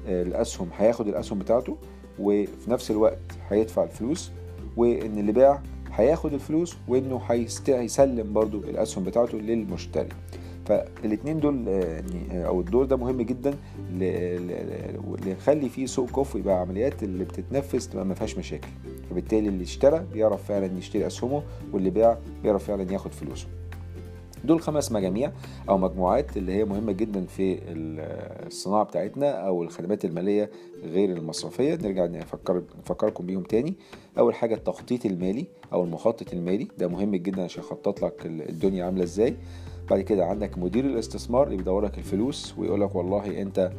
الأسهم 0.06 0.68
هياخد 0.78 1.08
الأسهم 1.08 1.38
بتاعته 1.38 1.76
وفي 2.20 2.70
نفس 2.70 2.90
الوقت 2.90 3.18
هيدفع 3.50 3.84
الفلوس 3.84 4.30
وإن 4.76 5.18
اللي 5.18 5.32
باع 5.32 5.60
هياخد 5.92 6.32
الفلوس 6.32 6.76
وإنه 6.88 7.20
هيسلم 7.68 8.32
برضو 8.32 8.58
الأسهم 8.58 9.04
بتاعته 9.04 9.38
للمشتري. 9.38 10.08
فالاثنين 10.66 11.40
دول 11.40 11.68
يعني 11.68 12.46
أو 12.46 12.60
الدور 12.60 12.84
ده 12.84 12.96
مهم 12.96 13.22
جدا 13.22 13.54
يخلي 15.26 15.68
فيه 15.68 15.86
سوق 15.86 16.10
كفء 16.10 16.38
يبقى 16.38 16.60
عمليات 16.60 17.02
اللي 17.02 17.24
بتتنفذ 17.24 17.90
تبقى 17.90 18.04
ما 18.04 18.14
فيهاش 18.14 18.38
مشاكل. 18.38 18.68
فبالتالي 19.10 19.48
اللي 19.48 19.62
اشترى 19.64 20.04
بيعرف 20.12 20.44
فعلا 20.44 20.78
يشتري 20.78 21.06
أسهمه 21.06 21.42
واللي 21.72 21.90
باع 21.90 22.18
بيعرف 22.42 22.64
فعلا 22.64 22.92
ياخد 22.92 23.12
فلوسه. 23.12 23.46
دول 24.44 24.60
خمس 24.60 24.92
مجاميع 24.92 25.32
أو 25.68 25.78
مجموعات 25.78 26.36
اللي 26.36 26.52
هي 26.52 26.64
مهمة 26.64 26.92
جدا 26.92 27.26
في 27.26 27.58
الصناعة 28.46 28.84
بتاعتنا 28.84 29.30
أو 29.30 29.62
الخدمات 29.62 30.04
المالية 30.04 30.50
غير 30.84 31.10
المصرفية. 31.10 31.74
نرجع 31.74 32.06
نفكر 32.06 32.62
نفكركم 32.78 33.26
بيهم 33.26 33.42
تاني. 33.42 33.74
أول 34.18 34.34
حاجة 34.34 34.54
التخطيط 34.54 35.06
المالي 35.06 35.46
أو 35.72 35.84
المخطط 35.84 36.32
المالي. 36.32 36.68
ده 36.78 36.88
مهم 36.88 37.16
جدا 37.16 37.44
عشان 37.44 37.62
يخطط 37.62 38.02
لك 38.04 38.26
الدنيا 38.26 38.84
عاملة 38.84 39.04
إزاي. 39.04 39.36
بعد 39.90 40.00
كده 40.00 40.26
عندك 40.26 40.58
مدير 40.58 40.84
الاستثمار 40.84 41.46
اللي 41.46 41.56
بيدور 41.56 41.84
لك 41.84 41.98
الفلوس 41.98 42.54
ويقول 42.58 42.80
لك 42.80 42.94
والله 42.94 43.42
أنت 43.42 43.72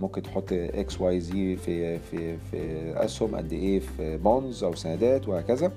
ممكن 0.00 0.22
تحط 0.22 0.52
XYZ 0.52 1.56
في 1.56 1.98
في 1.98 2.36
في 2.36 2.92
أسهم 3.04 3.36
قد 3.36 3.52
إيه 3.52 3.78
في 3.80 4.16
bonds 4.16 4.64
أو 4.64 4.74
سندات 4.74 5.28
وهكذا. 5.28 5.72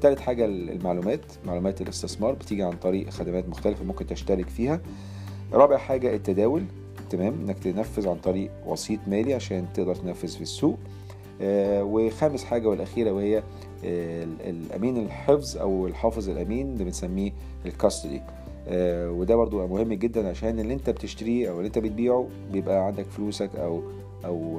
تالت 0.00 0.20
حاجة 0.20 0.44
المعلومات 0.44 1.20
معلومات 1.46 1.80
الاستثمار 1.80 2.32
بتيجي 2.32 2.62
عن 2.62 2.72
طريق 2.72 3.10
خدمات 3.10 3.48
مختلفة 3.48 3.84
ممكن 3.84 4.06
تشترك 4.06 4.48
فيها. 4.48 4.80
رابع 5.52 5.76
حاجة 5.76 6.14
التداول 6.14 6.64
تمام؟ 7.10 7.34
إنك 7.34 7.58
تنفذ 7.58 8.08
عن 8.08 8.16
طريق 8.16 8.50
وسيط 8.66 9.00
مالي 9.06 9.34
عشان 9.34 9.66
تقدر 9.74 9.94
تنفذ 9.94 10.28
في 10.28 10.40
السوق. 10.42 10.78
آه 11.42 11.84
وخامس 11.84 12.44
حاجة 12.44 12.68
والأخيرة 12.68 13.10
وهي 13.10 13.42
آه 13.84 14.26
الأمين 14.40 14.96
الحفظ 14.96 15.56
أو 15.58 15.86
الحافظ 15.86 16.30
الأمين 16.30 16.72
اللي 16.72 16.84
بنسميه 16.84 17.32
الكاستدي 17.66 18.20
آه 18.68 19.10
وده 19.10 19.36
برضو 19.36 19.66
مهم 19.66 19.92
جدا 19.92 20.28
عشان 20.28 20.60
اللي 20.60 20.74
أنت 20.74 20.90
بتشتريه 20.90 21.50
أو 21.50 21.56
اللي 21.56 21.66
أنت 21.66 21.78
بتبيعه 21.78 22.28
بيبقى 22.52 22.86
عندك 22.86 23.04
فلوسك 23.04 23.50
أو 23.56 23.82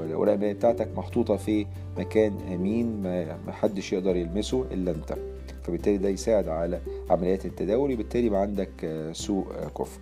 الاوراق 0.04 0.34
الماليه 0.34 0.54
بتاعتك 0.54 0.88
محطوطة 0.97 1.36
في 1.36 1.65
مكان 1.97 2.34
أمين 2.54 3.01
ما 3.47 3.51
حدش 3.51 3.93
يقدر 3.93 4.15
يلمسه 4.15 4.65
إلا 4.71 4.91
أنت. 4.91 5.15
فبالتالي 5.63 5.97
ده 5.97 6.10
يساعد 6.10 6.47
على 6.47 6.80
عمليات 7.10 7.45
التداول 7.45 7.93
وبالتالي 7.93 8.28
يبقى 8.28 8.41
عندك 8.41 9.10
سوق 9.12 9.47
كفر. 9.78 10.00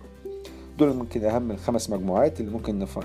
دول 0.78 0.96
ممكن 0.96 1.24
أهم 1.24 1.50
الخمس 1.50 1.90
مجموعات 1.90 2.40
اللي 2.40 2.50
ممكن 2.50 2.78
نف... 2.78 2.98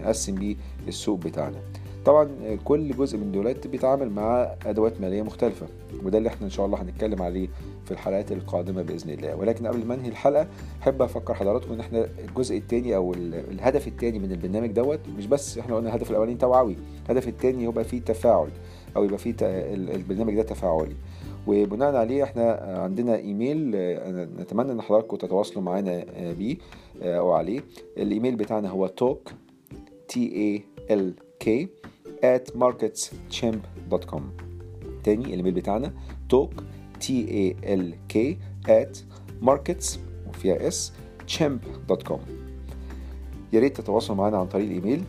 نقسم 0.00 0.34
بيه 0.34 0.56
السوق 0.88 1.18
بتاعنا. 1.18 1.58
طبعا 2.04 2.28
كل 2.64 2.96
جزء 2.96 3.18
من 3.18 3.32
دولات 3.32 3.66
بيتعامل 3.66 4.10
مع 4.10 4.54
أدوات 4.66 5.00
مالية 5.00 5.22
مختلفة 5.22 5.66
وده 6.04 6.18
اللي 6.18 6.28
إحنا 6.28 6.44
إن 6.46 6.50
شاء 6.50 6.66
الله 6.66 6.82
هنتكلم 6.82 7.22
عليه 7.22 7.48
في 7.84 7.90
الحلقات 7.90 8.32
القادمة 8.32 8.82
بإذن 8.82 9.10
الله. 9.10 9.36
ولكن 9.36 9.66
قبل 9.66 9.86
ما 9.86 9.94
أنهي 9.94 10.08
الحلقة 10.08 10.46
أحب 10.82 11.02
أفكر 11.02 11.34
حضراتكم 11.34 11.72
إن 11.72 11.80
إحنا 11.80 12.08
الجزء 12.28 12.56
الثاني 12.56 12.96
أو 12.96 13.14
الهدف 13.14 13.88
الثاني 13.88 14.18
من 14.18 14.32
البرنامج 14.32 14.70
دوت 14.70 15.00
مش 15.18 15.26
بس 15.26 15.58
إحنا 15.58 15.76
قلنا 15.76 15.88
الهدف 15.88 16.10
الأولاني 16.10 16.36
توعوي 16.38 16.76
الهدف 17.06 17.28
الثاني 17.28 17.64
يبقى 17.64 17.84
فيه 17.84 18.00
تفاعل 18.00 18.48
أو 18.96 19.04
يبقى 19.04 19.18
فيه 19.18 19.34
البرنامج 19.40 20.34
ده 20.34 20.42
تفاعلي. 20.42 20.96
وبناء 21.46 21.96
عليه 21.96 22.24
إحنا 22.24 22.52
عندنا 22.84 23.16
إيميل 23.16 23.70
نتمنى 24.40 24.72
إن 24.72 24.82
حضراتكم 24.82 25.16
تتواصلوا 25.16 25.62
معانا 25.62 26.04
بيه 26.32 26.56
أو 27.02 27.32
عليه. 27.32 27.60
الإيميل 27.98 28.36
بتاعنا 28.36 28.68
هو 28.68 28.88
talk 29.00 29.32
t 30.12 30.16
a 30.18 30.60
l 30.92 31.12
k 31.44 31.66
at 32.24 32.54
marketschimp.com 32.54 34.22
تاني 35.04 35.24
الإيميل 35.24 35.52
بتاعنا 35.54 35.92
talk 36.34 36.50
t 37.00 37.06
a 37.10 37.54
l 37.64 37.94
k 38.12 38.36
at 38.68 38.96
markets 39.48 39.98
وفيها 40.28 40.68
اس 40.68 40.92
chimp.com 41.38 42.20
يا 43.52 43.60
ريت 43.60 43.80
تتواصلوا 43.80 44.18
معانا 44.18 44.38
عن 44.38 44.46
طريق 44.46 44.66
الإيميل. 44.66 45.02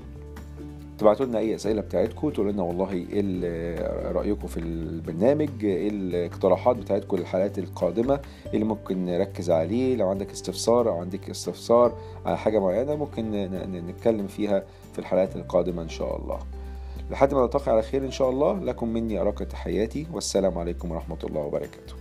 تبعتوا 1.01 1.25
لنا 1.25 1.39
أي 1.39 1.55
أسئلة 1.55 1.81
بتاعتكم 1.81 2.29
تقولوا 2.29 2.51
لنا 2.51 2.63
والله 2.63 2.91
إيه 2.91 4.11
رأيكم 4.11 4.47
في 4.47 4.59
البرنامج 4.59 5.49
إيه 5.63 5.89
الاقتراحات 5.89 6.75
بتاعتكم 6.75 7.17
للحلقات 7.17 7.59
القادمة 7.59 8.19
اللي 8.53 8.65
ممكن 8.65 9.05
نركز 9.05 9.51
عليه 9.51 9.95
لو 9.95 10.09
عندك 10.09 10.31
استفسار 10.31 10.89
أو 10.89 10.99
عندك 10.99 11.29
استفسار 11.29 11.93
على 12.25 12.37
حاجة 12.37 12.59
معينة 12.59 12.95
ممكن 12.95 13.31
نتكلم 13.87 14.27
فيها 14.27 14.63
في 14.93 14.99
الحلقات 14.99 15.35
القادمة 15.35 15.81
إن 15.81 15.89
شاء 15.89 16.17
الله. 16.21 16.39
لحد 17.11 17.33
ما 17.33 17.41
نلتقي 17.41 17.71
على 17.71 17.81
خير 17.81 18.05
إن 18.05 18.11
شاء 18.11 18.29
الله 18.29 18.59
لكم 18.59 18.89
مني 18.89 19.21
ارق 19.21 19.43
تحياتي 19.43 20.07
والسلام 20.13 20.57
عليكم 20.57 20.91
ورحمة 20.91 21.17
الله 21.23 21.41
وبركاته. 21.41 22.00